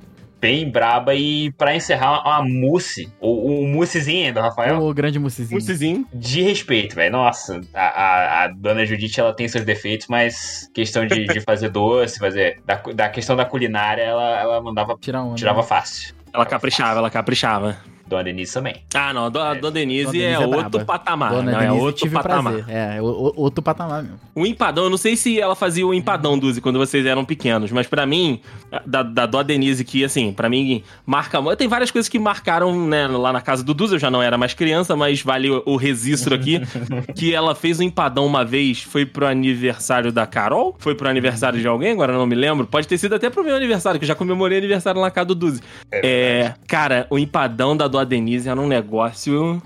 [0.45, 1.15] bem braba.
[1.15, 4.81] E pra encerrar, uma, mousse, ou um moussezinho do Rafael.
[4.81, 5.59] Ô, grande moussezinho.
[5.59, 6.07] Moussezinho.
[6.13, 7.11] De respeito, velho.
[7.11, 11.69] Nossa, a, a, a dona Judite, ela tem seus defeitos, mas questão de, de fazer
[11.69, 12.61] doce, fazer.
[12.65, 14.95] Da, da questão da culinária, ela, ela mandava.
[14.99, 15.35] Tirar onda.
[15.35, 16.13] Tirava fácil.
[16.33, 17.77] Ela caprichava, ela caprichava.
[18.07, 18.75] Dona Denise também.
[18.93, 20.85] Ah, não, a Dona, Dona Denise Dona é Denise é outro braba.
[20.85, 21.29] patamar.
[21.31, 22.53] Dona não, é Denise, outro tive patamar.
[22.53, 22.75] prazer.
[22.75, 24.19] É, o- outro patamar mesmo.
[24.35, 27.71] O empadão, eu não sei se ela fazia o empadão, Duzi, quando vocês eram pequenos,
[27.71, 28.39] mas pra mim,
[28.85, 31.39] da, da Dó Denise, que assim, pra mim, marca.
[31.55, 34.37] Tem várias coisas que marcaram, né, lá na casa do Duzi, eu já não era
[34.37, 36.61] mais criança, mas vale o, o registro aqui,
[37.15, 41.59] que ela fez o empadão uma vez, foi pro aniversário da Carol, foi pro aniversário
[41.59, 44.03] de alguém, agora eu não me lembro, pode ter sido até pro meu aniversário, que
[44.03, 45.61] eu já comemorei aniversário lá na casa do Duzi.
[45.91, 49.61] É, cara, o empadão da Dó Denise era um negócio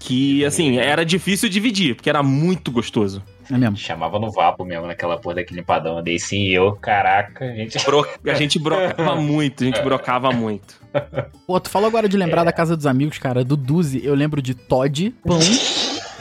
[0.00, 3.22] que, assim, era difícil dividir, porque era muito gostoso.
[3.50, 3.76] É mesmo.
[3.76, 6.02] Chamava no vapo mesmo, naquela porra daquele empadão.
[6.02, 7.78] Daí sim, eu, caraca, a gente.
[7.84, 10.80] Bro- A gente brocava muito, a gente brocava muito.
[11.46, 12.44] Pô, tu falou agora de lembrar É.
[12.46, 13.44] da casa dos amigos, cara.
[13.44, 15.38] Do Duzi, eu lembro de Todd, pão,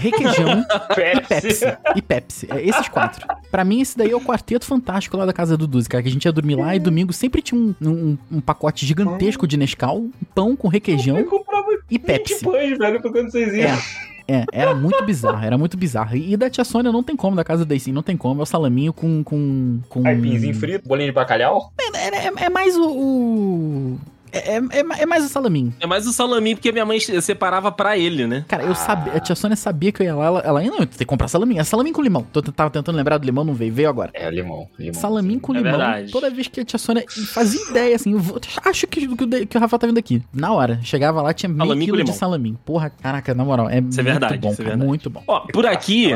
[0.03, 0.65] requeijão
[1.15, 1.65] e Pepsi.
[1.95, 2.47] E Pepsi.
[2.51, 3.25] É, esses quatro.
[3.49, 6.03] Pra mim, esse daí é o quarteto fantástico lá da casa do Duzi, cara.
[6.03, 9.47] Que a gente ia dormir lá e domingo sempre tinha um, um- um pacote gigantesco
[9.47, 11.17] de Nescau, um pão com requeijão
[11.89, 12.43] e Pepsi.
[12.43, 13.67] pães, velho, pra quando vocês iam.
[14.27, 16.15] É, é, era muito bizarro, era muito bizarro.
[16.15, 18.39] E da tia Sônia não tem como, da casa da sim, não tem como.
[18.39, 19.21] É o salaminho com.
[19.23, 20.07] com, com...
[20.07, 21.71] Aipinzinho frito, bolinho de bacalhau.
[21.93, 22.89] É, é- é mais o.
[22.89, 23.99] o-
[24.33, 25.73] É, é, é mais o salaminho.
[25.79, 28.43] É mais o salaminho, porque minha mãe separava pra ele, né?
[28.47, 30.87] Cara, eu sabia, a tia Sônia sabia que eu ia lá, ela, ela não, tem
[30.87, 31.61] que comprar salaminho.
[31.61, 32.25] É salaminho com limão.
[32.33, 34.09] Tô, tava tentando lembrar do limão, não veio, veio agora.
[34.13, 34.67] É, limão.
[34.77, 34.93] limão.
[34.95, 35.71] Salaminho com É limão.
[35.71, 36.11] verdade.
[36.11, 39.57] Toda vez que a tia Sônia fazia ideia, assim, eu vou- acho que, que, que
[39.57, 40.21] o Rafael tá vindo aqui.
[40.33, 42.17] Na hora, chegava lá, tinha meio Salaminho quilo de limão.
[42.17, 42.59] salaminho.
[42.65, 44.85] Porra, caraca, na moral, é, muito verdade, bom, isso é verdade.
[44.87, 45.21] muito bom.
[45.27, 46.09] Ó, por aqui,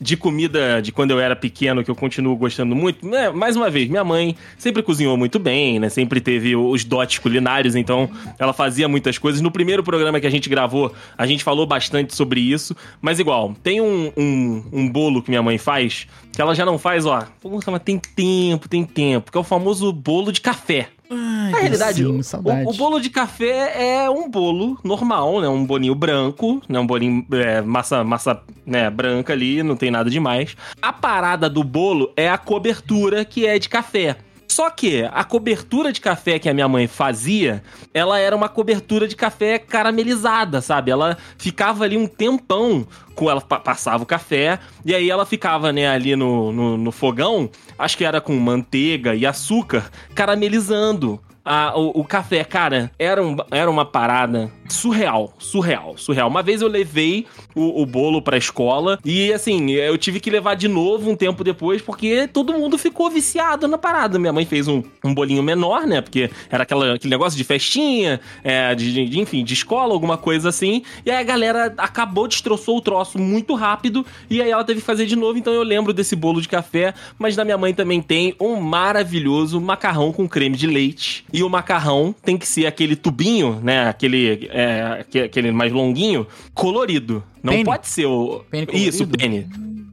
[0.00, 3.30] de comida de quando eu era pequeno, que eu continuo gostando muito, né?
[3.30, 5.88] Mais uma vez, minha mãe sempre cozinhou muito bem, né?
[5.88, 9.40] Sempre teve os dotes culinários, então ela fazia muitas coisas.
[9.40, 12.76] No primeiro programa que a gente gravou, a gente falou bastante sobre isso.
[13.00, 16.78] Mas igual, tem um, um, um bolo que minha mãe faz, que ela já não
[16.78, 17.22] faz, ó.
[17.44, 20.88] Mas tem tempo, tem tempo, que é o famoso bolo de café.
[21.10, 25.48] Ai, Na realidade, docinho, o, o bolo de café é um bolo normal, né?
[25.48, 26.78] Um bolinho branco, né?
[26.78, 30.56] Um bolinho é, massa, massa né, branca ali, não tem nada demais.
[30.80, 34.16] A parada do bolo é a cobertura que é de café.
[34.52, 37.62] Só que a cobertura de café que a minha mãe fazia,
[37.94, 40.90] ela era uma cobertura de café caramelizada, sabe?
[40.90, 45.72] Ela ficava ali um tempão com ela pa- passava o café e aí ela ficava
[45.72, 51.72] né ali no, no, no fogão, acho que era com manteiga e açúcar, caramelizando a-
[51.78, 56.28] o, o café, cara, era, um- era uma parada surreal, surreal, surreal.
[56.28, 60.54] Uma vez eu levei o, o bolo pra escola e, assim, eu tive que levar
[60.54, 64.18] de novo um tempo depois porque todo mundo ficou viciado na parada.
[64.18, 66.00] Minha mãe fez um, um bolinho menor, né?
[66.00, 70.48] Porque era aquela, aquele negócio de festinha, é, de, de- enfim, de escola, alguma coisa
[70.48, 70.82] assim.
[71.04, 74.86] E aí a galera acabou, destroçou o troço muito rápido e aí ela teve que
[74.86, 75.38] fazer de novo.
[75.38, 79.60] Então eu lembro desse bolo de café, mas da minha mãe também tem um maravilhoso
[79.60, 81.24] macarrão com creme de leite.
[81.32, 83.88] E o macarrão tem que ser aquele tubinho, né?
[83.88, 87.22] Aquele, é, aque- aquele mais longuinho, colorido.
[87.42, 87.64] Não Pene?
[87.64, 88.44] pode ser o.
[88.50, 89.48] Pene Isso, pene.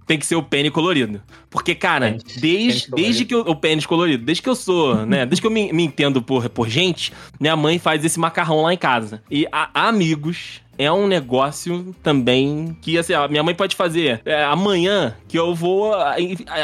[0.05, 1.21] Tem que ser o pênis colorido.
[1.51, 3.41] Porque, cara, Pênis- desde, pênis desde que eu.
[3.41, 4.25] O pênis colorido.
[4.25, 5.23] Desde que eu sou, né?
[5.27, 8.73] Desde que eu me, me entendo por, por gente, minha mãe faz esse macarrão lá
[8.73, 9.21] em casa.
[9.29, 14.21] E há há amigos é um negócio também que, assim, a minha mãe pode fazer
[14.25, 15.93] é, amanhã que eu vou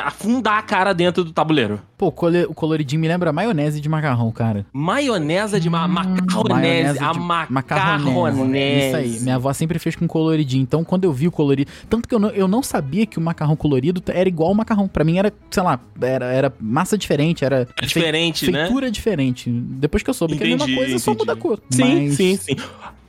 [0.05, 1.81] afundar a cara dentro do tabuleiro.
[1.97, 4.65] Pô, o coloridinho me lembra maionese de macarrão, cara.
[4.71, 6.97] Maionese de ma macarronese.
[7.03, 7.19] A de
[7.51, 8.87] macarronese.
[8.87, 9.19] Isso aí.
[9.19, 10.63] Minha avó sempre fez com coloridinho.
[10.63, 11.69] Então, quando eu vi o colorido.
[11.89, 14.87] Tanto que eu não, eu não sabia que o macarrão colorido era igual ao macarrão.
[14.87, 17.67] Pra mim era, sei lá, era, era massa diferente, era.
[17.81, 18.63] É diferente, né?
[18.63, 19.49] Feitura diferente.
[19.49, 21.27] Depois que eu soube que é a mesma Entendi, coisa, só entendi.
[21.27, 21.59] muda a cor.
[21.69, 22.55] Sim, Mas, sim, sim.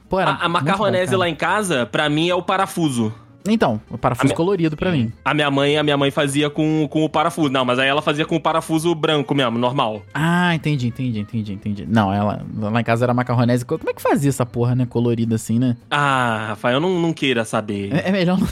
[0.08, 3.12] Pô, A, a macarronese bom, lá em casa, pra mim, é o parafuso.
[3.48, 5.12] Então, o parafuso minha- colorido pra mim.
[5.24, 7.48] A minha mãe, a minha mãe fazia com, com o parafuso.
[7.48, 10.02] Não, mas aí ela fazia com o parafuso branco mesmo, normal.
[10.12, 11.86] Ah, entendi, entendi, entendi, entendi.
[11.88, 13.64] Não, ela lá em casa era macarronese.
[13.64, 14.84] Como é que fazia essa porra, né?
[14.84, 15.76] Colorida assim, né?
[15.88, 17.94] Ah, Rafael, não, não queira saber.
[17.94, 18.48] É, é melhor não.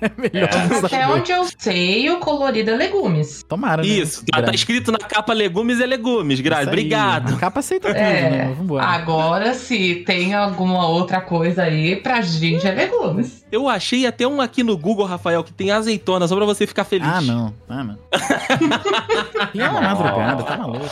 [0.00, 0.86] É melhor É.
[0.86, 3.42] Até onde eu sei, o colorido é legumes.
[3.48, 3.88] Tomara, né?
[3.88, 6.68] Isso, tá, tá escrito na capa legumes é legumes, Grazi.
[6.68, 7.34] Obrigado.
[7.34, 8.30] A capa aceita tudo, É.
[8.30, 8.54] né?
[8.56, 8.84] Vambora.
[8.84, 13.44] Agora, se tem alguma outra coisa aí, pra gente é legumes.
[13.56, 16.84] Eu achei até um aqui no Google, Rafael, que tem azeitona, só pra você ficar
[16.84, 17.08] feliz.
[17.08, 17.54] Ah, não.
[17.66, 17.98] Ah, não.
[19.54, 20.84] e é uma madrugada, tá maluco.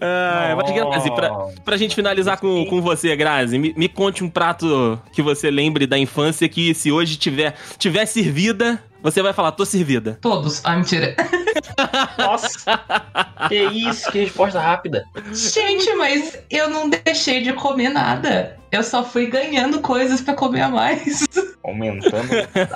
[0.00, 1.30] Ah, mas, Grazi, pra,
[1.64, 5.86] pra gente finalizar com, com você, Grazi, me, me conte um prato que você lembre
[5.86, 10.18] da infância que se hoje tiver, tiver servida, você vai falar, tô servida.
[10.20, 10.60] Todos.
[10.64, 11.14] Ah, mentira.
[12.18, 12.80] Nossa!
[13.48, 15.04] que isso, que resposta rápida.
[15.32, 18.56] Gente, mas eu não deixei de comer nada.
[18.70, 21.26] Eu só fui ganhando coisas pra comer a mais.
[21.62, 22.28] Aumentando.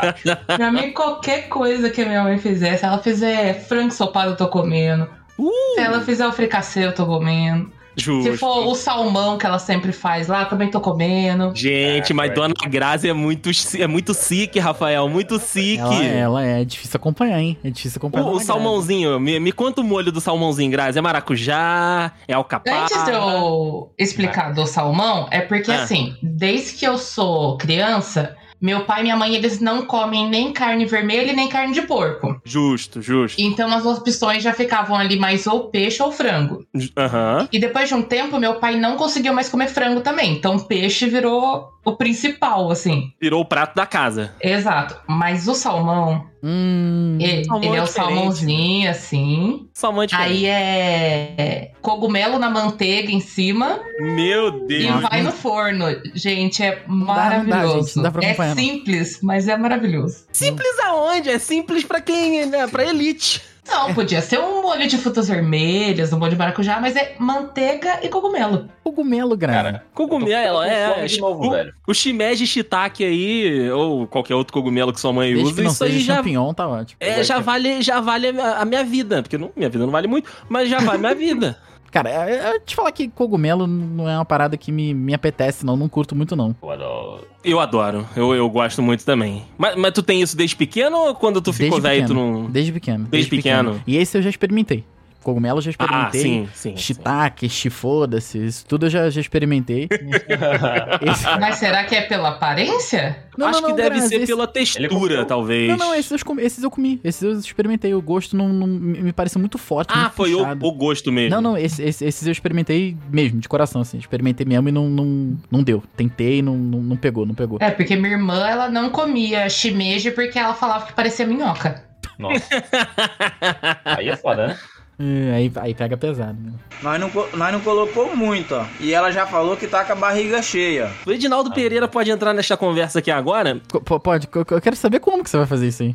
[0.47, 4.37] Pra mim, qualquer coisa que a minha mãe fizer, se ela fizer frango ensopado, eu
[4.37, 5.09] tô comendo.
[5.39, 7.71] Uh, Se ela fizer o fricassê, eu tô comendo.
[7.97, 8.31] Justo.
[8.33, 11.53] Se for o salmão que ela sempre faz lá, também tô comendo.
[11.55, 12.35] Gente, É, mas foi.
[12.37, 15.79] Dona Grazi é muito, é muito sick, Rafael, muito sick.
[15.81, 17.57] Ela, ela é difícil acompanhar, hein?
[17.65, 18.27] É difícil acompanhar.
[18.27, 20.99] O, o salmãozinho, me, me conta o molho do salmãozinho, Grazi.
[20.99, 22.13] É maracujá?
[22.29, 22.83] É alcaparra?
[22.85, 25.83] Antes de eu explicar do salmão, é porque Ah.
[25.83, 30.53] assim, desde que eu sou criança, meu pai e minha mãe, eles não comem nem
[30.53, 32.41] carne vermelha e nem carne de porco.
[32.45, 33.41] Justo, justo.
[33.41, 36.65] Então as opções já ficavam ali mais ou peixe ou frango.
[36.97, 37.49] Aham.
[37.53, 40.33] E depois de um tempo, meu pai não conseguiu mais comer frango também.
[40.33, 43.13] Então peixe virou o principal, assim.
[43.21, 44.35] Virou o prato da casa.
[44.43, 45.01] Exato.
[45.07, 47.17] Mas o salmão, Hum.
[47.21, 49.69] ele, Salmão ele é é o salmãozinho, assim.
[49.73, 50.31] Salmão é diferente.
[50.33, 53.81] Aí é cogumelo na manteiga em cima.
[54.01, 54.91] Meu E Deus.
[54.91, 55.09] Nossa.
[55.09, 55.85] vai no forno.
[56.15, 57.87] Gente, é dá, dá, maravilhoso.
[57.87, 60.25] gente, não dá pra é simples, mas é maravilhoso.
[60.33, 61.31] Simples aonde?
[61.31, 62.67] É simples pra quem, né?
[62.67, 63.43] Pra elite.
[63.69, 67.99] Não, podia ser um molho de frutas vermelhas, um molho de maracujá, mas é manteiga
[68.03, 68.69] e cogumelo.
[68.85, 69.37] Cogumelo.
[69.37, 71.05] Cara, Cogumelo, é.
[71.05, 71.51] de novo,
[71.87, 75.71] o, shimeji shiitake aí, ou qualquer outro cogumelo que sua mãe Desde usa, que não
[75.73, 76.97] isso aí seja já, champignon, tá ótimo.
[77.01, 79.23] é, já vale, já vale a, a minha vida.
[79.23, 81.59] Porque não- minha vida não vale muito, mas já vale minha vida.
[81.91, 85.65] Cara, é- é- te falar que cogumelo não é uma parada que me, me apetece,
[85.65, 85.77] não.
[85.77, 86.55] Não curto muito, não.
[86.63, 87.29] Eu adoro.
[87.45, 89.45] Eu adoro, eu, eu gosto muito também.
[89.57, 92.43] Mas, mas tu tem isso desde pequeno ou quando tu ficou Desde velho tu pequeno.
[92.43, 92.51] não.
[92.51, 93.05] Desde pequeno.
[93.11, 93.83] Desde pequeno.
[93.87, 94.85] E esse eu já experimentei.
[95.27, 96.21] Cogumelo eu já Ah, experimentei.
[96.23, 96.71] sim, sim.
[96.71, 96.77] sim.
[96.77, 99.89] Shiitake, shifoda-se, isso tudo eu já, já experimentei.
[101.03, 103.25] Esse- Mas será que é pela aparência?
[103.37, 105.25] Não, Acho não, que não, deve Grazi, ser esse- pela Ele textura, comeu?
[105.27, 105.69] talvez.
[105.69, 107.01] Não, não, esses eu, comi, esses eu comi.
[107.03, 107.93] Esses eu experimentei.
[107.93, 109.91] O gosto não, não- me pareceu muito forte.
[109.93, 111.31] Ah, muito foi o, o gosto mesmo.
[111.35, 113.99] Não, não, esse- esse- esses eu experimentei mesmo, de coração, assim.
[113.99, 115.83] Experimentei mesmo e não, não, não deu.
[115.97, 117.59] Tentei e não, não, não pegou, não pegou.
[117.61, 121.83] É, porque minha irmã, ela não comia shimeji porque ela falava que parecia minhoca.
[122.17, 122.45] Nossa.
[123.85, 124.59] Aí é foda, né?
[124.99, 126.39] É, aí, aí pega pesado.
[126.41, 126.53] Né?
[126.83, 128.65] Nós não, nós não colocou muito, ó.
[128.81, 130.91] E ela já falou que tá com a barriga cheia.
[131.05, 133.61] O Edinaldo Pereira pode entrar nesta conversa aqui agora.
[134.03, 135.95] Pode, eu quero saber como que você vai fazer isso aí.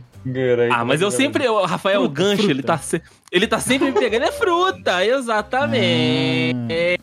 [0.72, 1.48] Ah, mas eu sempre.
[1.48, 2.52] O Rafael Fruta, Gancho, fruta.
[2.52, 4.24] ele tá, se- ele tá sempre me pegando.
[4.26, 7.00] É fruta, exatamente.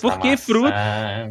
[0.00, 0.74] Porque fruta.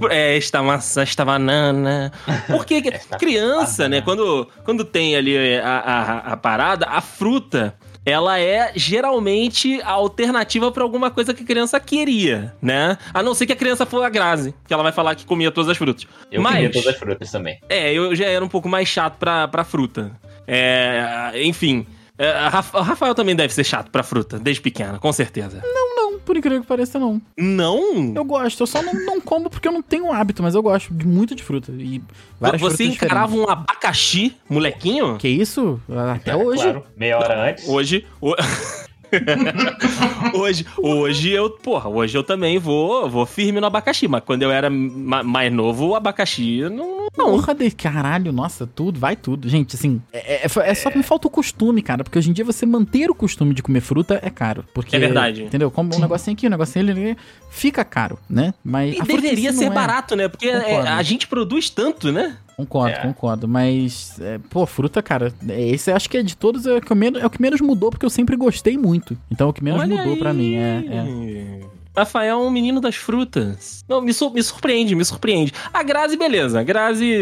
[0.10, 2.12] É, esta maçã, esta banana.
[2.48, 3.96] Porque que- Esta criança, banana.
[3.98, 4.02] né?
[4.02, 7.76] Quando, quando tem ali a, a, a parada, a fruta.
[8.06, 12.98] Ela é geralmente a alternativa pra alguma coisa que a criança queria, né?
[13.13, 15.50] A não ser que a criança for a Grazi, que ela vai falar que comia
[15.52, 16.06] todas as frutas.
[16.32, 17.60] Eu Mas- queria todas as frutas também.
[17.68, 20.12] É, eu já era um pouco mais chato pra, pra fruta.
[20.48, 21.86] É, enfim.
[22.18, 25.62] é, a Rafa- o Rafael também deve ser chato pra fruta, desde pequeno, com certeza.
[25.63, 25.95] Não,
[26.26, 27.22] por incrível que pareça, não.
[27.38, 28.14] Não?
[28.16, 30.94] Eu gosto, eu só não, não como porque eu não tenho hábito, mas eu gosto
[30.94, 31.72] de, muito de fruta.
[31.72, 32.02] E
[32.40, 33.50] várias Você frutas encarava diferentes.
[33.50, 35.18] um abacaxi, molequinho?
[35.18, 35.80] Que isso?
[36.14, 36.64] Até É, hoje.
[36.64, 37.68] Claro, meia hora antes.
[37.68, 38.06] Hoje.
[38.22, 38.36] ho-
[40.34, 44.52] hoje, hoje eu, porra, hoje eu também vou, vou firme no abacaxi, mas quando eu
[44.52, 49.48] era ma- mais novo, o abacaxi não, Porra de caralho, nossa, tudo, vai tudo.
[49.48, 52.34] Gente, assim, é, é- é só que me falta o costume, cara, porque hoje em
[52.34, 54.65] dia você manter o costume de comer fruta é caro.
[54.74, 55.44] Porque, É verdade.
[55.44, 55.72] Entendeu?
[55.72, 57.18] Como um negocinho aqui, um negocinho ali,
[57.50, 58.54] fica caro, né?
[58.63, 59.76] Mas E deveria ser não é.
[59.76, 60.28] barato, né?
[60.28, 60.89] Porque é, Concordo.
[60.89, 62.36] a gente produz tanto, né?
[62.56, 63.02] Concordo, É.
[63.02, 63.48] concordo.
[63.48, 66.82] Mas, é, pô, fruta, cara, é, esse eu acho que é de todos é o,
[66.82, 69.18] que eu menos, é o que menos mudou, porque eu sempre gostei muito.
[69.32, 70.56] Então é o que menos Olha mudou pra mim.
[70.56, 71.60] É, é.
[71.98, 73.84] Rafael é um menino das frutas.
[73.88, 75.54] Não, me, me surpreende, me surpreende.
[75.74, 76.60] A Grazi, beleza.
[76.60, 77.13] A Grazi.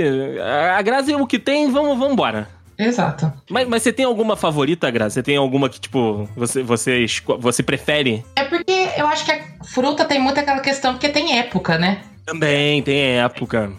[0.75, 2.47] A Grazi, o que tem, vamos, vamos embora.
[2.77, 3.31] Exato.
[3.49, 5.13] Mas, mas você tem alguma favorita, Grazi?
[5.15, 7.05] Você tem alguma que, tipo, você, você,
[7.39, 8.25] você prefere?
[8.35, 12.01] É porque eu acho que a fruta tem muito aquela questão, porque tem época, né?
[12.25, 13.71] Também, tem época.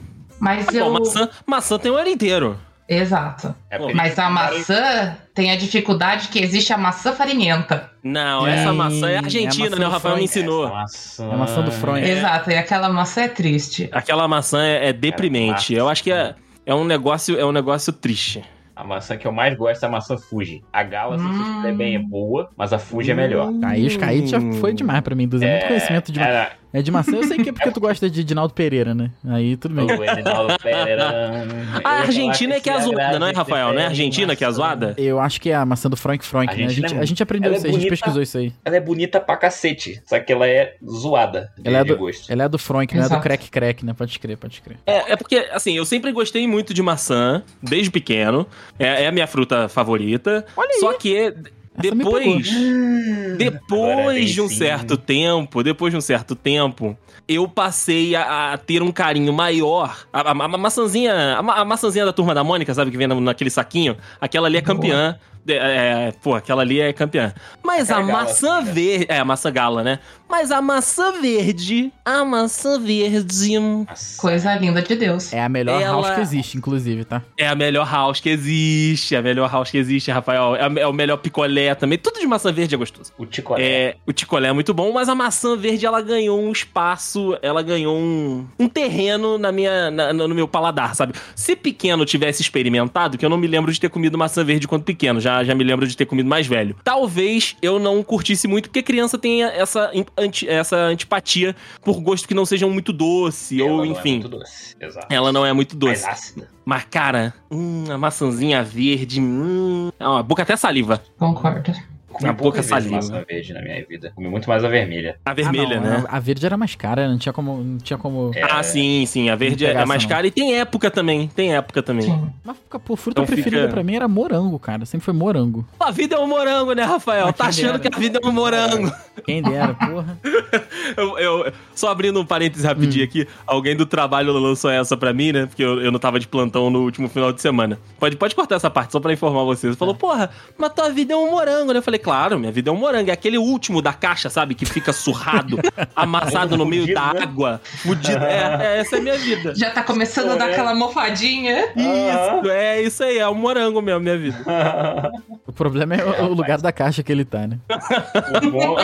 [0.44, 0.90] Mas Pô, eu.
[0.92, 2.58] maçã, maçã tem o ano inteiro.
[2.86, 3.54] Exato.
[3.70, 7.90] É Mas a maçã tem a dificuldade que existe a maçã farinhenta.
[8.02, 9.86] Não, essa maçã é é argentina, maçã né?
[9.86, 10.68] O Rafael me ensinou.
[10.68, 11.24] Maçã...
[11.26, 12.00] É a maçã do Freud.
[12.06, 12.10] É.
[12.10, 13.88] Exato, e aquela maçã é triste.
[13.90, 15.72] Aquela maçã é, é deprimente.
[15.72, 16.34] Eu acho que é,
[16.66, 18.44] é um negócio, é um negócio triste.
[18.76, 20.62] A maçã que eu mais gosto é a maçã Fuji.
[20.70, 21.32] A Gala, se Hum.
[21.32, 23.50] você estiver bem, é boa, mas a Fuji é melhor.
[23.64, 23.94] Aí, os
[24.28, 25.26] já foi demais pra mim.
[25.26, 28.10] Duzentos muito conhecimento de Era É de maçã, eu sei que é porque tu gosta
[28.10, 29.12] de Dinaldo Pereira, né?
[29.28, 29.86] Aí tudo bem.
[29.86, 31.46] o Edinaldo Pereira.
[31.84, 33.72] A Argentina é que é a zoada, não é, Rafael?
[33.72, 34.92] Não é a Argentina que é a zoada?
[34.98, 36.62] Eu acho que é a maçã do Frank Frank, né?
[36.62, 37.96] A Argentina gente, é a gente aprendeu ela é isso aí, a gente bonita.
[37.96, 38.52] pesquisou isso aí.
[38.64, 41.96] Ela é bonita pra cacete, só que ela é zoada de, Ela é de do-
[41.96, 42.32] gosto.
[42.32, 43.20] Ela é do Frank, não é do.
[43.20, 43.94] Crack Crack, né?
[43.94, 44.76] Pode crer, pode crer.
[44.84, 48.46] É, é porque, assim, eu sempre gostei muito de maçã, desde pequeno.
[48.80, 50.44] É, é a minha fruta favorita.
[50.56, 50.80] Olha aí.
[50.80, 51.32] Só que
[51.76, 54.56] Essa depois, Agora depois de um sim.
[54.56, 60.06] certo tempo, depois de um certo tempo, eu passei a, a ter um carinho maior.
[60.12, 63.06] A, a- a maçãzinha, a, ma- a maçãzinha da turma da Mônica, sabe que vem
[63.06, 63.96] na- naquele saquinho?
[64.20, 65.18] Aquela ali é Boa.
[65.46, 67.34] É, é, pô, aquela ali é campeã.
[67.62, 68.72] Mas a Aquela gala, maçã né?
[68.72, 69.06] verde.
[69.08, 69.98] É, a maçã gala, né?
[70.28, 71.92] Mas a maçã verde.
[72.04, 73.58] A maçã verde.
[73.58, 74.20] Nossa.
[74.20, 75.32] Coisa linda de Deus.
[75.32, 77.22] É a melhor Ela- house que existe, inclusive, tá?
[77.38, 79.14] É a melhor house que existe.
[79.14, 80.56] É a melhor house que existe, Rafael.
[80.56, 81.98] É, a- é o melhor picolé também.
[81.98, 83.12] Tudo de maçã verde é gostoso.
[83.18, 83.62] O Ticolé.
[83.62, 87.62] É, o ticolé é muito bom, mas a maçã verde ela ganhou um espaço, ela
[87.62, 91.14] ganhou um, um terreno na minha, na- no meu paladar, sabe?
[91.34, 94.82] Se pequeno tivesse experimentado, que eu não me lembro de ter comido maçã verde quando
[94.84, 96.76] pequeno, já, já me lembro de ter comido mais velho.
[96.84, 102.34] Talvez eu não curtisse muito, porque criança tem essa, anti- essa antipatia por gosto que
[102.34, 104.12] não sejam muito doce, Ela ou não é enfim.
[104.12, 104.76] muito doce.
[104.80, 105.06] Exato.
[105.10, 106.10] Ela não é muito Mais doce.
[106.10, 106.48] ácida.
[106.64, 111.02] Mas, cara, hum, a maçãzinha verde, hum, a boca até saliva.
[111.18, 111.72] Concordo.
[112.14, 113.24] Comi A poucas boca vezes saliva.
[113.28, 114.12] verde na minha vida.
[114.14, 115.16] Comi muito mais a vermelha.
[115.24, 116.04] A vermelha, Ah, não, né?
[116.08, 117.56] A, verde era mais cara, não tinha como.
[117.62, 118.30] Não tinha como.
[118.34, 119.28] É, Ah, sim, sim.
[119.28, 120.08] A verde é mais não.
[120.10, 121.28] cara e tem época também.
[121.28, 122.06] Tem época também.
[122.06, 122.30] Sim.
[122.44, 124.86] Mas, pô, fruta Então preferida fica- pra mim era morango, cara.
[124.86, 125.66] Sempre foi morango.
[125.78, 127.26] A vida é um morango, né, Rafael?
[127.26, 127.78] Mas Tá achando dera.
[127.80, 128.90] que a vida é um morango.
[129.24, 130.18] Quem dera, porra.
[130.96, 135.32] Eu, eu- só abrindo um parênteses rapidinho aqui, alguém do trabalho lançou essa pra mim,
[135.32, 135.46] né?
[135.46, 137.78] Porque eu, eu não tava de plantão no último final de semana.
[137.98, 139.74] Pode, pode cortar essa parte, só pra informar vocês.
[139.76, 141.78] Falou, porra, mas tua vida é um morango, né?
[141.78, 143.08] Eu falei, claro, minha vida é um morango.
[143.10, 144.54] É aquele último da caixa, sabe?
[144.54, 145.58] Que fica surrado,
[145.96, 147.20] amassado no meio Fudido, da né?
[147.22, 147.60] água.
[147.64, 148.22] Fudido.
[148.24, 149.54] É, é, essa é a minha vida.
[149.56, 150.52] Já tá começando a dar É.
[150.52, 151.68] aquela mofadinha.
[151.74, 154.38] Isso, é isso aí, é um morango mesmo, minha vida.
[155.46, 157.58] O problema é, o- o lugar da caixa que ele tá, né?
[158.44, 158.76] O bom-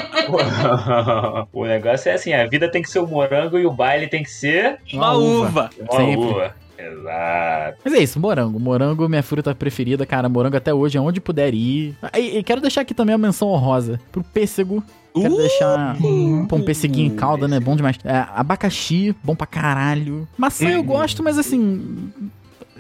[1.53, 4.23] o negócio é assim, a vida tem que ser o morango e o baile tem
[4.23, 5.71] que ser Uma, uva.
[5.79, 6.17] uma Sempre.
[6.17, 6.55] uva.
[6.87, 7.79] Exato.
[7.85, 8.59] Mas é isso, morango.
[8.59, 10.29] Morango, minha fruta preferida, cara.
[10.29, 11.95] Morango até hoje, é onde puder ir.
[12.17, 14.83] E, e quero deixar aqui também a menção honrosa pro pêssego.
[15.15, 15.39] Quero Uh!
[15.39, 15.97] deixar
[16.49, 17.59] pô, um pesseguinho em calda, né?
[17.59, 17.97] Bom demais.
[18.05, 20.27] É, abacaxi, bom pra caralho.
[20.39, 20.87] Maçã eu Uhum.
[20.87, 22.11] gosto, mas assim.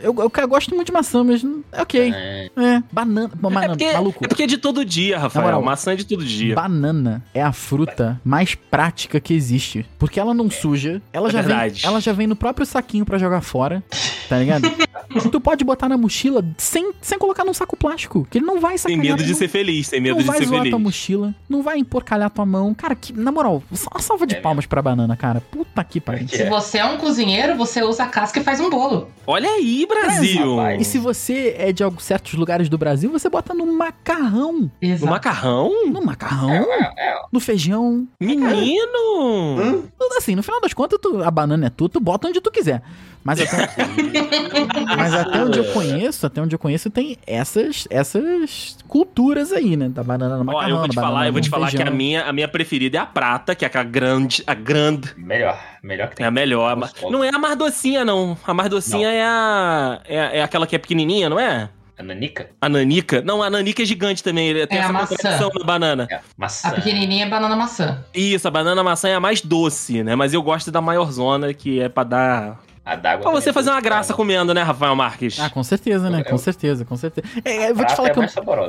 [0.02, 2.12] Eu, eu, eu gosto muito de maçã, mas é ok.
[2.14, 3.30] É, É, banana.
[3.32, 4.24] É banana porque, maluco.
[4.24, 5.44] é porque é de todo dia, Rafael.
[5.44, 6.54] moral, Maçã é de todo dia.
[6.54, 9.86] Banana é a fruta mais prática que existe.
[9.98, 11.82] Porque ela não suja, ela, É já, vem, verdade.
[11.86, 13.82] ela já vem no próprio saquinho pra jogar fora,
[14.31, 14.62] tá ligado?
[15.31, 18.79] tu pode botar na mochila sem, sem colocar num saco plástico, que ele não vai
[18.79, 19.16] sacanear.
[19.16, 20.71] medo de não, ser feliz, sem medo não de vai ser zoar feliz.
[20.71, 22.73] tua mochila, não vai emporcalhar tua mão.
[22.73, 25.40] Cara, que, na moral, só uma salva de É palmas pra banana, cara.
[25.40, 26.29] Puta que pariu.
[26.29, 26.49] Se é.
[26.49, 29.11] você é um cozinheiro, você usa a casca e faz um bolo.
[29.27, 30.57] Olha aí, Brasil!
[30.57, 30.81] rapaz.
[30.81, 34.53] E se você é de alguns certos lugares do Brasil, você bota no macarrão.
[34.53, 35.11] No Exato.
[35.11, 35.87] macarrão?
[35.87, 38.07] No macarrão, é, no feijão.
[38.21, 39.83] Menino!
[39.99, 42.51] Tudo assim, no final das contas, tu- a banana é tudo, tu bota onde tu
[42.51, 42.83] quiser.
[43.22, 43.68] Mas até,
[44.96, 49.88] mas até onde eu conheço, até onde eu conheço, tem essas, essas culturas aí, né?
[49.88, 51.76] Da banana no Ó, macarrão, eu vou te da falar, eu vou te falar que
[51.76, 51.94] a feijão.
[51.94, 55.59] minha, a minha preferida é a prata, que é a grande, a grande melhor.
[55.83, 56.26] Melhor que é tem.
[56.26, 56.74] a melhor.
[56.76, 57.11] Gostosa.
[57.12, 58.37] Não é a mais docinha, não.
[58.46, 61.68] A mais docinha é a é, é aquela que é pequenininha, não é?
[61.98, 62.48] A nanica?
[62.59, 63.20] A nanica.
[63.20, 64.48] Não, a nanica é gigante também.
[64.48, 65.14] ele Tem É a essa maçã.
[65.16, 66.09] contradição na banana.
[66.11, 66.68] É, maçã.
[66.68, 68.02] A pequenininha é banana maçã.
[68.14, 70.16] Isso, a banana maçã é a mais doce, né?
[70.16, 73.23] Mas eu gosto da maiorzona, que é pra dar A d'água.
[73.23, 74.16] Pra você é fazer uma graça cara.
[74.16, 75.38] comendo, né, Rafael Marques?
[75.38, 76.20] Ah, com certeza, né?
[76.20, 77.26] Eu- Com certeza, com certeza.
[77.45, 78.24] É, eu vou te falar é que eu,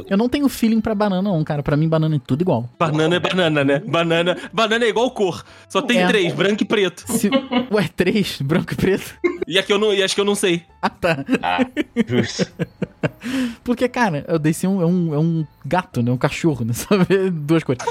[0.09, 1.63] eu não tenho feeling pra banana, não, cara.
[1.63, 2.69] Pra mim, banana é tudo igual.
[2.77, 3.79] Banana é banana, né?
[3.79, 5.43] Banana, banana é igual cor.
[5.69, 6.07] Só tem É.
[6.07, 7.03] três, branco e preto.
[7.07, 7.29] Se...
[7.71, 9.15] Ué, três, branco e preto?
[9.47, 10.63] E aqui eu não, e acho que eu não sei.
[10.81, 11.23] Ah, tá.
[11.41, 11.65] Ah,
[12.07, 12.45] justo.
[13.63, 16.11] Porque, cara, eu dei um, é, um, é um gato, né?
[16.11, 16.73] Um cachorro, né?
[17.07, 17.83] Ver duas cores.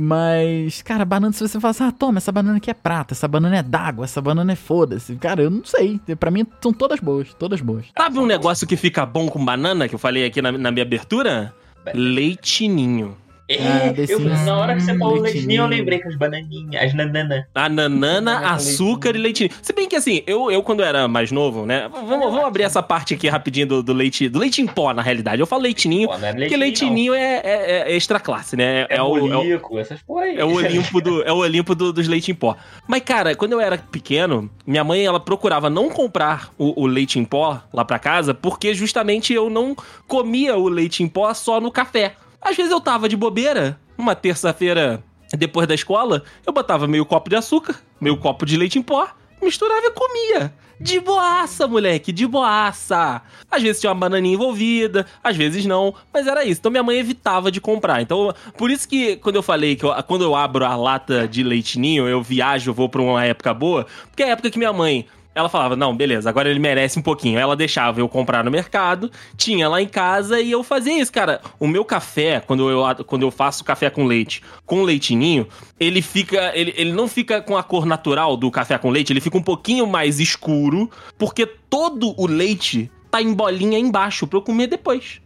[0.00, 3.28] Mas, cara, banana, se você falar assim, ah, toma, essa banana aqui é prata, essa
[3.28, 5.16] banana é d'água, essa banana é foda-se.
[5.16, 6.00] Cara, eu não sei.
[6.18, 7.86] Pra mim, são todas boas, todas boas.
[7.96, 10.84] Sabe um negócio que fica bom com banana, que eu falei aqui na, na minha
[10.84, 11.54] abertura?
[11.94, 13.16] Leitinho.
[13.58, 15.66] É, desse- eu, na hora que você falou Hum, leitinho, eu leitinho.
[15.66, 17.44] lembrei com as bananinhas, as nananas.
[17.54, 19.50] A nanana, açúcar e leitinho.
[19.62, 21.88] Se bem que assim, eu, eu quando era mais novo, né?
[21.92, 24.28] Vamos, vamos abrir essa parte aqui rapidinho do, do leite.
[24.28, 25.40] Do leite em pó, na realidade.
[25.42, 28.86] Eu falo leitinho, não é porque leitinho é, é, é extra classe, né?
[28.88, 30.36] É, o, é, o, bolico, essas porra aí.
[30.36, 32.56] é o Olimpo, do, é o Olimpo do- dos leite em pó.
[32.86, 37.18] Mas, cara, quando eu era pequeno, minha mãe ela procurava não comprar o, o leite
[37.18, 39.74] em pó lá pra casa, porque justamente eu não
[40.06, 42.14] comia o leite em pó só no café.
[42.40, 45.02] Às vezes eu tava de bobeira, uma terça-feira
[45.36, 49.08] depois da escola, eu botava meio copo de açúcar, meio copo de leite em pó,
[49.42, 50.52] misturava e comia.
[50.82, 53.20] De boaça, moleque, de boaça.
[53.50, 56.58] Às vezes tinha uma bananinha envolvida, às vezes não, mas era isso.
[56.60, 58.00] Então minha mãe evitava de comprar.
[58.00, 61.42] Então, por isso que quando eu falei que eu- quando eu abro a lata de
[61.42, 64.72] leitinho, eu viajo, eu vou pra uma época boa, porque é a época que minha
[64.72, 65.04] mãe
[65.34, 67.38] ela falava, não, beleza, agora ele merece um pouquinho.
[67.38, 71.40] Ela deixava eu comprar no mercado, tinha lá em casa e eu fazia isso, cara.
[71.58, 75.46] O meu café, quando eu, quando eu faço café com leite, com leitinho,
[75.78, 76.50] ele fica.
[76.54, 79.42] Ele, ele não fica com a cor natural do café com leite, ele fica um
[79.42, 85.20] pouquinho mais escuro, porque todo o leite tá em bolinha embaixo pra eu comer depois.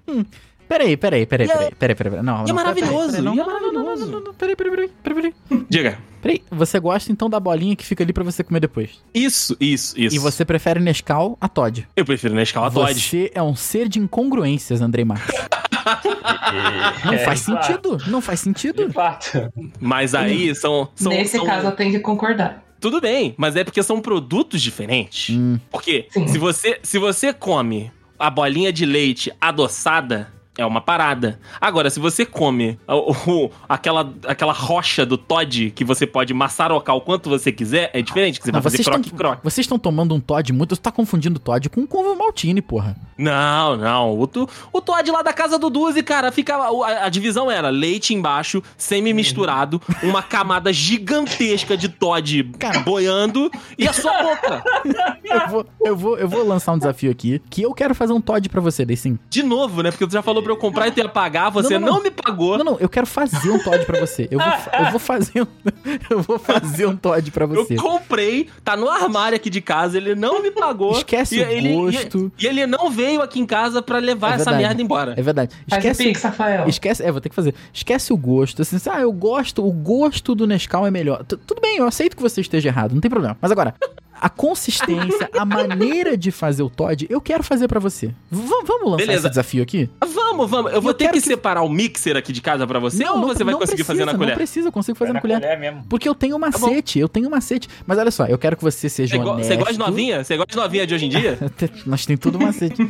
[0.69, 2.23] Peraí, peraí, peraí, E é- peraí, peraí, peraí.
[2.23, 4.13] Não, e é peraí, maravilhoso, peraí, não, e é não, não, não, não, maravilhoso.
[4.13, 5.67] não, não, Peraí, peraí, peraí, peraí, peraí.
[5.69, 5.99] Diga.
[6.23, 9.03] Peraí, você gosta então da bolinha que fica ali pra você comer depois.
[9.13, 10.17] Isso, isso, isso.
[10.17, 11.87] E você prefere Nescau a Todd.
[11.95, 12.95] Eu prefiro Nescau a Todd.
[12.99, 15.35] Você é um ser de incongruências, Andrei Marques.
[17.05, 18.87] Não É, faz sentido, não faz sentido.
[18.87, 19.53] De fato.
[19.81, 20.89] Mas aí são.
[20.95, 22.63] são Nesse são- caso, eu tenho que concordar.
[22.81, 25.35] Tudo bem, mas é porque são produtos diferentes.
[25.35, 25.59] Hum.
[25.71, 26.29] Porque Sim.
[26.29, 31.39] se você, se você come a bolinha de leite adoçada, é uma parada.
[31.61, 33.13] Agora, se você come o-
[33.45, 38.01] o- aquela, aquela rocha do Todd que você pode maçarocar o quanto você quiser, é
[38.03, 39.41] diferente, que você Não, vai fazer vocês estão croque-croque.
[39.45, 40.75] vocês estão tomando um Todd muito.
[40.75, 42.97] Você tá confundindo Todd com Convo Maltine, porra.
[43.19, 44.19] Não, não.
[44.19, 46.55] O, tu, o Todd lá da casa do Duzi, cara, fica.
[46.57, 52.81] A, a divisão era leite embaixo, semi-misturado, uma camada gigantesca de Todd Cara.
[52.81, 54.63] boiando e a sua boca.
[55.25, 57.41] Eu vou, eu, vou, eu vou lançar um desafio aqui.
[57.51, 59.19] Que eu quero fazer um Todd pra você, sim.
[59.29, 59.91] De novo, né?
[59.91, 61.97] Porque tu já falou pra eu comprar e tu ia pagar, você Não, não, não,
[61.97, 62.03] não.
[62.05, 62.57] me pagou.
[62.59, 64.29] Não, não, eu quero fazer um Todd pra você.
[64.31, 64.49] Eu vou,
[64.87, 65.47] eu vou fazer um,
[66.11, 67.75] eu vou fazer um Todd pra você.
[67.75, 70.93] Eu comprei, tá no armário aqui de casa, ele não me pagou.
[70.93, 72.33] Esquece e o ele, gosto.
[72.39, 75.15] E, e ele não veio aqui em casa pra levar É essa merda embora.
[75.17, 75.55] É verdade.
[75.69, 76.69] Faz Esquece, o Pix, Rafael.
[76.69, 77.55] Esquece, é, vou ter que fazer.
[77.73, 78.63] Esquece o gosto.
[78.63, 81.25] Assim, ah, eu gosto, o gosto do Nescau é melhor.
[81.25, 83.37] T- tudo bem, eu aceito que você esteja errado, não tem problema.
[83.41, 83.75] Mas agora,
[84.21, 88.09] a consistência, a maneira de fazer o Todd, eu quero fazer pra você.
[88.31, 89.21] V- vamos lançar Beleza.
[89.21, 89.89] esse desafio aqui?
[90.01, 90.73] Vamos, vamos.
[90.73, 93.21] Eu vou Eu ter que, que- separar o mixer aqui de casa pra você ou
[93.27, 94.31] você vai não conseguir fazer precisa, na colher?
[94.31, 95.59] Não precisa, eu consigo fazer Vai na colher.
[95.59, 95.85] mesmo.
[95.89, 96.47] Porque eu tenho um bom.
[96.47, 97.69] macete, eu tenho um macete.
[97.87, 99.49] Mas olha só, eu quero que você seja Você, honesto.
[99.49, 100.25] você gosta de novinha?
[100.25, 101.39] Você gosta de novinha de hoje em dia?
[101.87, 102.77] Nós tem tudo macete.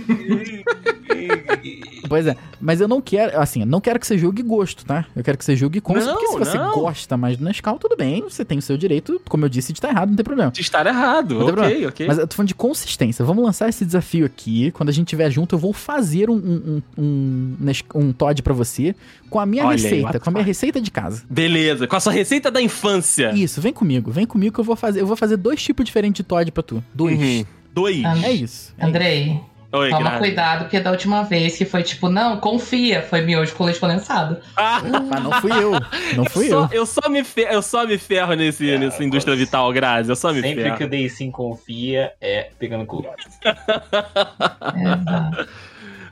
[2.08, 5.06] pois é, mas eu não quero, assim, eu não quero que você julgue gosto, tá?
[5.14, 6.72] Eu quero que você julgue Não, porque se você não.
[6.74, 9.78] gosta mais do Nescau, tudo bem, você tem o seu direito, como eu disse, de
[9.78, 10.50] estar errado, não tem problema.
[10.50, 11.13] De estar errado.
[11.22, 11.88] Tem ok, problema.
[11.88, 12.06] ok.
[12.06, 13.24] Mas eu tô falando de consistência.
[13.24, 14.70] Vamos lançar esse desafio aqui.
[14.72, 17.56] Quando a gente estiver junto, eu vou fazer um, um, um,
[17.94, 18.94] um Todd pra você
[19.30, 21.22] com a minha Olha aí, receita, what com a minha receita de casa.
[21.28, 23.32] Beleza, com a sua receita da infância.
[23.34, 25.00] Isso, vem comigo, vem comigo que eu vou fazer.
[25.00, 26.82] Eu vou fazer dois tipos diferentes de Todd pra tu.
[26.94, 27.18] Dois.
[27.18, 27.44] Uhum.
[27.72, 28.04] Dois.
[28.22, 28.72] É isso.
[28.78, 29.40] É Andrei,
[29.74, 33.64] Oi, toma cuidado, porque da última vez que foi tipo, não, confia, foi miojo com
[33.64, 34.38] leite condensado.
[34.56, 34.80] Ah.
[35.10, 35.72] Mas não fui eu.
[36.16, 36.80] Não fui só- eu.
[36.80, 40.10] eu só me ferro, eu só me ferro nesse, É, nessa indústria vital, Grazi.
[40.10, 40.76] Eu só me Sempre ferro.
[40.76, 43.04] que o Day sim confia, é pegando cu.
[43.04, 45.48] Exato.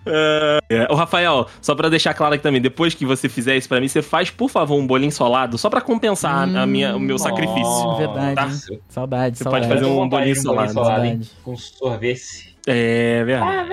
[0.05, 0.59] É,
[0.91, 3.87] Ô, Rafael, só pra deixar claro aqui também, depois que você fizer isso pra mim,
[3.87, 7.19] você faz, por favor, um bolinho solado, só pra compensar a minha, o meu Hum,
[7.19, 7.97] sacrifício.
[7.97, 8.51] verdade, tá?
[8.89, 9.69] Saudade, Você saudade.
[9.69, 10.73] pode fazer um bolinho de solado.
[10.73, 11.11] solado, hein?
[11.19, 11.31] Verdade.
[11.45, 12.52] Com sorvete.
[12.67, 13.71] É, verdade.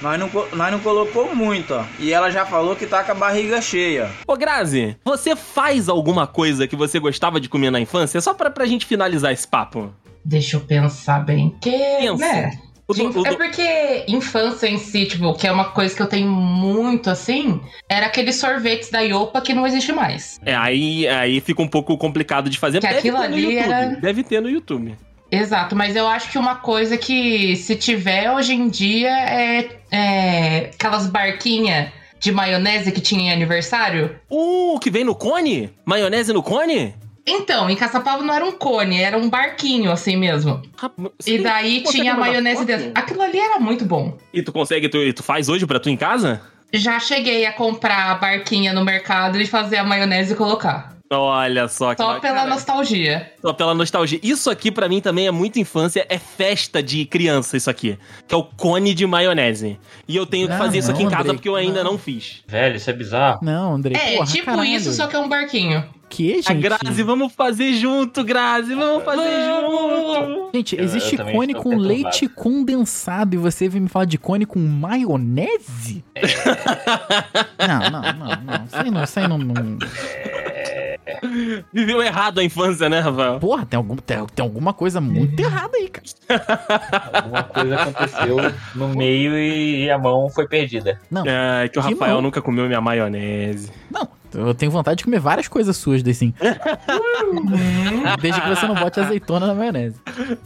[0.00, 1.84] Nós não, nós não colocou muito, ó.
[1.98, 4.10] E ela já falou que tá com a barriga cheia.
[4.26, 8.20] Ô, Grazi, você faz alguma coisa que você gostava de comer na infância?
[8.20, 9.92] Só pra, pra gente finalizar esse papo.
[10.24, 11.54] Deixa eu pensar bem.
[11.60, 12.16] Que, Pensa.
[12.16, 12.58] né?
[12.86, 16.28] Do- É do- porque infância em si, tipo, que é uma coisa que eu tenho
[16.30, 17.58] muito assim,
[17.88, 20.38] era aqueles sorvetes da Iopa que não existe mais.
[20.44, 22.80] É, aí, aí fica um pouco complicado de fazer.
[22.80, 23.72] Que Deve aquilo ter no ali YouTube.
[23.72, 24.94] era- Deve ter no YouTube.
[25.30, 30.70] Exato, mas eu acho que uma coisa que se tiver hoje em dia é, é
[30.74, 31.88] aquelas barquinhas
[32.20, 34.16] de maionese que tinha em aniversário.
[34.30, 35.70] Uh, que vem no cone?
[35.84, 36.94] Maionese no cone?
[37.26, 40.62] Então, em Caçapava não era um cone, era um barquinho assim mesmo.
[40.76, 42.92] Rapaz, E daí tinha a maionese dentro.
[42.94, 44.16] Aquilo ali era muito bom.
[44.32, 46.42] E tu consegue, tu, tu faz hoje pra tu em casa?
[46.72, 50.93] Já cheguei a comprar a barquinha no mercado e fazer a maionese e colocar.
[51.20, 52.34] Olha só que Só bacana.
[52.40, 53.32] pela nostalgia.
[53.40, 54.18] Só pela nostalgia.
[54.22, 58.34] Isso aqui pra mim também é muito infância, é festa de criança isso aqui, que
[58.34, 59.78] é o cone de maionese.
[60.08, 61.82] E eu tenho que Ah, fazer isso aqui em não, casa Andrei, porque eu ainda
[61.84, 61.92] não.
[61.92, 62.42] não, fiz.
[62.46, 63.38] Velho, isso é bizarro.
[63.42, 63.96] Não, Andrei.
[63.96, 64.64] É, porra, tipo caralho.
[64.68, 65.84] isso, só que é um barquinho.
[66.06, 66.50] Que, gente?
[66.52, 70.50] A Grazi, vamos fazer junto, Grazi, vamos fazer junto.
[70.54, 74.16] Gente, Eu- existe eu também cone com leite condensado e você vem me falar de
[74.16, 76.04] cone com maionese?
[77.58, 78.64] não, não, não, não.
[78.66, 79.78] Isso aí não, isso aí não, não-
[81.72, 83.38] Viveu errado a infância, né, Rafael?
[83.40, 86.04] Porra, tem, algum, tem, tem alguma coisa muito errada aí, cara.
[87.12, 88.36] Alguma coisa aconteceu
[88.74, 90.98] no meio e a mão foi perdida.
[91.10, 92.22] Não, É, que o Que Rafael mal.
[92.22, 93.70] nunca comeu minha maionese.
[93.90, 94.08] não.
[94.36, 96.34] Eu tenho vontade de comer várias coisas suas desse sim.
[98.20, 99.94] Desde que você não bote azeitona na maionese.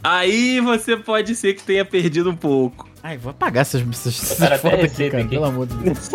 [0.03, 2.87] Aí você pode ser que tenha perdido um pouco.
[3.01, 5.23] Ai, vou apagar essas, essas, essas fotos aqui, cara.
[5.23, 5.29] aqui.
[5.31, 6.09] Pelo amor de Deus.